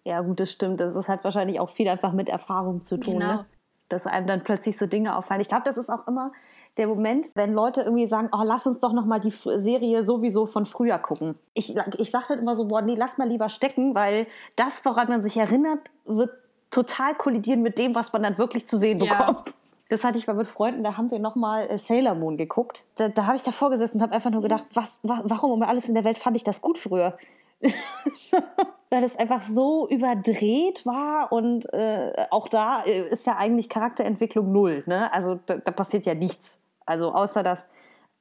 [0.03, 0.79] Ja gut, das stimmt.
[0.79, 3.15] Das ist halt wahrscheinlich auch viel einfach mit Erfahrung zu tun.
[3.19, 3.33] Genau.
[3.37, 3.45] Ne?
[3.89, 5.41] dass einem dann plötzlich so Dinge auffallen.
[5.41, 6.31] Ich glaube, das ist auch immer
[6.77, 10.45] der Moment, wenn Leute irgendwie sagen, oh, lass uns doch noch mal die Serie sowieso
[10.45, 11.35] von früher gucken.
[11.53, 15.09] Ich, ich sage dann immer so, boah, nee, lass mal lieber stecken, weil das, woran
[15.09, 16.31] man sich erinnert, wird
[16.69, 19.17] total kollidieren mit dem, was man dann wirklich zu sehen Ja.
[19.17, 19.53] bekommt.
[19.89, 22.85] Das hatte ich mal mit Freunden, da haben wir noch mal äh, Sailor Moon geguckt.
[22.95, 25.63] Da, da habe ich davor gesessen und habe einfach nur gedacht, was, wa warum um
[25.63, 27.17] alles in der Welt fand ich das gut früher?
[28.89, 34.51] weil es einfach so überdreht war und äh, auch da äh, ist ja eigentlich Charakterentwicklung
[34.51, 34.83] null.
[34.85, 35.13] Ne?
[35.13, 36.61] Also da, da passiert ja nichts.
[36.85, 37.69] Also außer dass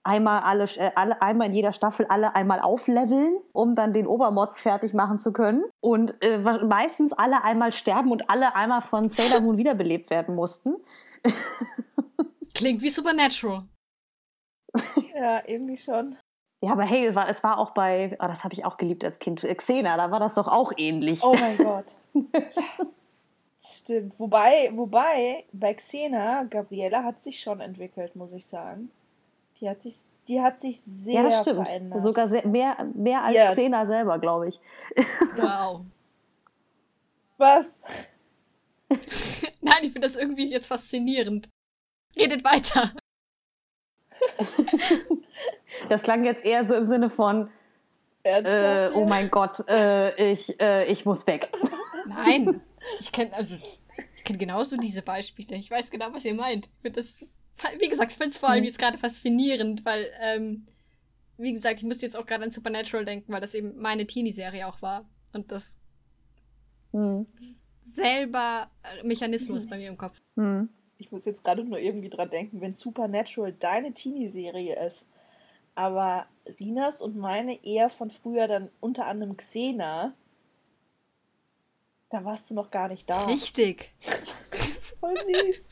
[0.05, 4.61] einmal alle, äh, alle einmal in jeder Staffel alle einmal aufleveln, um dann den Obermods
[4.61, 9.41] fertig machen zu können und äh, meistens alle einmal sterben und alle einmal von Sailor
[9.41, 10.77] Moon wiederbelebt werden mussten.
[12.55, 13.65] Klingt wie Supernatural.
[15.15, 16.17] Ja, irgendwie schon.
[16.63, 19.03] Ja, aber hey, es war, es war auch bei, oh, das habe ich auch geliebt
[19.03, 21.23] als Kind, Xena, da war das doch auch ähnlich.
[21.23, 21.95] Oh mein Gott.
[22.15, 22.87] ja,
[23.59, 24.21] stimmt.
[24.21, 28.91] Wobei, wobei, bei Xena, Gabriella hat sich schon entwickelt, muss ich sagen.
[29.59, 31.67] Die hat sich, die hat sich sehr ja, das stimmt.
[31.67, 32.03] verändert.
[32.03, 33.51] Sogar sehr, mehr, mehr als Ja.
[33.53, 34.61] Xena selber, glaube ich.
[35.37, 35.81] Wow.
[37.39, 37.81] Was?
[39.63, 41.49] Nein, ich finde das irgendwie jetzt faszinierend.
[42.15, 42.93] Redet weiter.
[45.89, 47.49] Das klang jetzt eher so im Sinne von,
[48.23, 51.51] äh, oh mein Gott, äh, ich, äh, ich muss weg.
[52.07, 52.61] Nein.
[52.99, 55.57] Ich kenne also, ich kenn genauso diese Beispiele.
[55.57, 56.69] Ich weiß genau, was ihr meint.
[56.83, 57.17] Das,
[57.79, 60.67] wie gesagt, ich finde es vor allem jetzt gerade faszinierend, weil, ähm,
[61.37, 64.67] wie gesagt, ich musste jetzt auch gerade an Supernatural denken, weil das eben meine Teenie-Serie
[64.67, 65.09] auch war.
[65.33, 65.79] Und das
[66.93, 67.27] Hm.
[67.81, 70.19] selber äh, Mechanismus bei mir im Kopf.
[70.37, 70.69] Hm.
[71.01, 75.07] Ich muss jetzt gerade nur irgendwie dran denken, wenn Supernatural deine Teenie-Serie ist,
[75.75, 76.27] aber
[76.59, 80.13] Rinas und meine eher von früher dann unter anderem Xena,
[82.11, 83.25] da warst du noch gar nicht da.
[83.25, 83.95] Richtig.
[85.01, 85.69] Voll süß.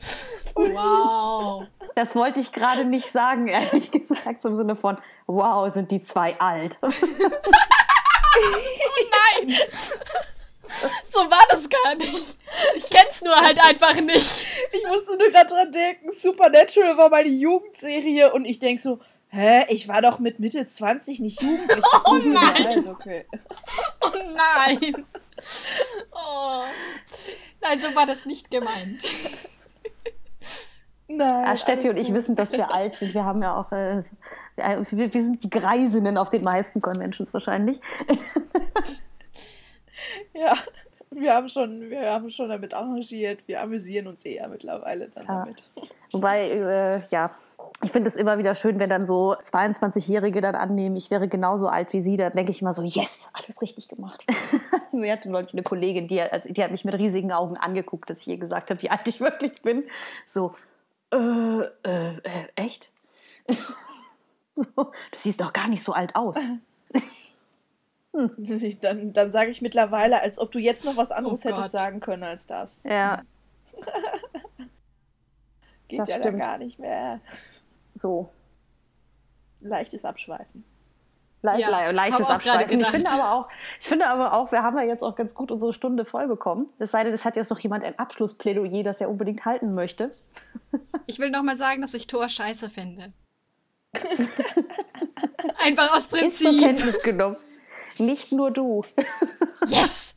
[0.53, 0.75] Voll süß.
[0.75, 1.67] Wow.
[1.93, 6.39] Das wollte ich gerade nicht sagen, ehrlich gesagt, im Sinne von, wow, sind die zwei
[6.39, 6.79] alt.
[6.81, 6.95] Nein!
[11.09, 12.37] so war das gar nicht.
[12.75, 14.45] Ich kenn's nur halt einfach nicht.
[14.71, 18.99] Ich musste nur gerade dran denken, Supernatural war meine Jugendserie und ich denk so,
[19.29, 21.83] hä, ich war doch mit Mitte 20 nicht jugendlich.
[22.07, 22.67] Oh ich bin nein.
[22.67, 23.25] alt, okay.
[24.01, 25.05] Oh nein.
[26.11, 26.63] Oh.
[27.61, 29.03] Nein, so war das nicht gemeint.
[31.07, 31.45] Nein.
[31.45, 32.15] Ja, Steffi und ich gut.
[32.15, 33.13] wissen, dass wir alt sind.
[33.13, 34.03] Wir haben ja auch, äh,
[34.55, 37.79] wir, wir sind die Greisinnen auf den meisten Conventions wahrscheinlich.
[40.33, 40.55] Ja,
[41.11, 43.47] wir haben schon, wir haben schon damit arrangiert.
[43.47, 45.39] Wir amüsieren uns eher mittlerweile dann Ja.
[45.39, 45.63] damit.
[46.11, 47.31] Wobei, äh, ja,
[47.81, 51.67] ich finde es immer wieder schön, wenn dann so 22-Jährige dann annehmen, ich wäre genauso
[51.67, 52.17] alt wie sie.
[52.17, 54.25] Da denke ich immer so, yes, alles richtig gemacht.
[54.91, 58.21] sie hatte neulich eine Kollegin, die, also, die hat mich mit riesigen Augen angeguckt, dass
[58.21, 59.83] ich ihr gesagt habe, wie alt ich wirklich bin.
[60.25, 60.53] So,
[61.11, 62.91] äh, äh, äh echt?
[64.55, 66.37] so, du siehst doch gar nicht so alt aus.
[68.81, 71.81] Dann, dann sage ich mittlerweile, als ob du jetzt noch was anderes Oh hättest Gott.
[71.81, 72.83] sagen können als das.
[72.83, 73.21] Ja,
[75.87, 77.19] Geht das ja dann gar nicht mehr.
[77.93, 78.29] so.
[79.61, 80.63] Leichtes Abschweifen.
[81.41, 82.79] Le Ja, le leichtes Abschweifen.
[82.79, 83.49] Ich finde, aber auch,
[83.79, 86.67] ich finde aber auch, wir haben ja jetzt auch ganz gut unsere Stunde voll bekommen.
[86.79, 90.11] Es sei denn, es hat jetzt noch jemand ein Abschlussplädoyer, das er unbedingt halten möchte.
[91.07, 93.11] Ich will nochmal sagen, dass ich Thor scheiße finde.
[95.57, 96.59] Einfach aus Ist zur Prinzip.
[96.59, 97.37] Kenntnis genommen.
[97.99, 98.83] Nicht nur du.
[99.67, 100.15] Yes!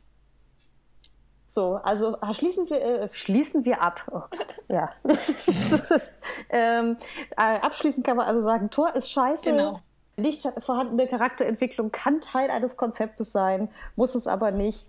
[1.53, 4.01] So, also ah, schließen wir, äh, schließen wir ab.
[4.11, 4.89] Oh Gott, ja.
[6.49, 6.97] ähm,
[7.37, 9.51] äh, abschließend kann man also sagen, Tor ist scheiße.
[9.51, 9.79] Genau.
[10.15, 14.87] Nicht vorhandene Charakterentwicklung kann Teil eines Konzeptes sein, muss es aber nicht.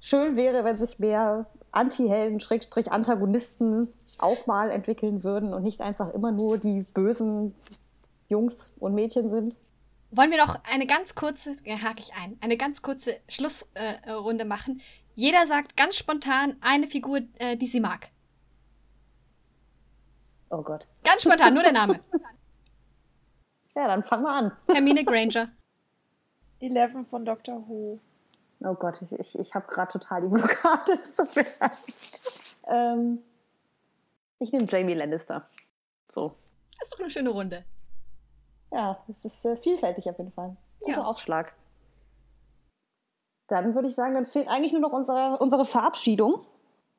[0.00, 6.14] Schön wäre, wenn sich mehr Anti-Helden, Schrägstrich Antagonisten auch mal entwickeln würden und nicht einfach
[6.14, 7.54] immer nur die bösen
[8.28, 9.56] Jungs und Mädchen sind.
[10.12, 14.46] Wollen wir noch eine ganz kurze, ja, hake ich ein, eine ganz kurze Schlussrunde äh,
[14.46, 14.80] machen.
[15.14, 18.08] Jeder sagt ganz spontan eine Figur, äh, die sie mag.
[20.50, 20.88] Oh Gott.
[21.04, 22.00] Ganz spontan, nur der Name.
[23.76, 24.52] Ja, dann fangen wir an.
[24.68, 25.48] Hermine Granger.
[26.58, 28.00] Eleven von Doctor Who.
[28.60, 30.98] Oh Gott, ich, ich, ich habe gerade total die Blockade.
[32.66, 33.18] Ähm,
[34.38, 35.48] ich nehme Jamie Lannister.
[36.08, 36.36] So.
[36.78, 37.64] Das ist doch eine schöne Runde.
[38.72, 40.56] Ja, es ist äh, vielfältig auf jeden Fall.
[40.80, 41.04] Guter Ja.
[41.04, 41.54] Aufschlag.
[43.48, 46.46] Dann würde ich sagen, dann fehlt eigentlich nur noch unsere, unsere Verabschiedung.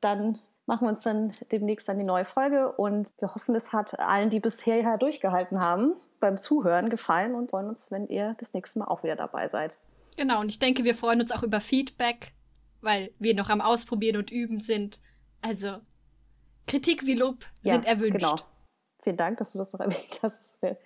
[0.00, 3.98] Dann machen wir uns dann demnächst an die neue Folge und wir hoffen, es hat
[3.98, 8.78] allen, die bisher durchgehalten haben, beim Zuhören gefallen und freuen uns, wenn ihr das nächste
[8.78, 9.78] Mal auch wieder dabei seid.
[10.16, 12.32] Genau, und ich denke, wir freuen uns auch über Feedback,
[12.80, 15.00] weil wir noch am Ausprobieren und Üben sind.
[15.40, 15.78] Also,
[16.66, 18.20] Kritik wie Lob sind erwünscht.
[18.20, 18.36] Genau.
[19.02, 20.56] Vielen Dank, dass du das noch erwähnt hast.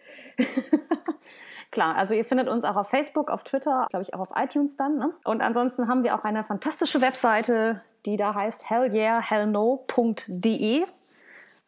[1.70, 4.78] Klar, also ihr findet uns auch auf Facebook, auf Twitter, glaube ich auch auf iTunes
[4.78, 4.96] dann.
[4.98, 5.12] Ne?
[5.24, 10.84] Und ansonsten haben wir auch eine fantastische Webseite, die da heißt hellyeahhellno.de.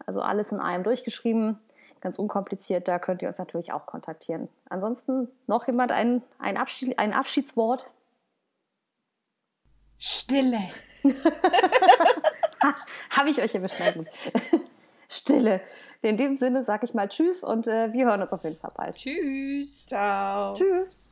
[0.07, 1.59] Also alles in einem durchgeschrieben,
[2.01, 2.89] ganz unkompliziert.
[2.89, 4.49] Da könnt ihr uns natürlich auch kontaktieren.
[4.71, 7.91] Ansonsten noch jemand ein, ein, Abschied, ein Abschiedswort?
[9.99, 10.63] Stille.
[13.11, 13.53] Habe ich euch?
[13.53, 14.07] Na gut.
[15.09, 15.61] Stille.
[16.03, 18.73] In dem Sinne sage ich mal Tschüss und äh, wir hören uns auf jeden Fall
[18.75, 18.97] bald.
[18.97, 19.87] Tschüss.
[19.87, 20.55] Ciao.
[20.55, 21.08] Tschüss.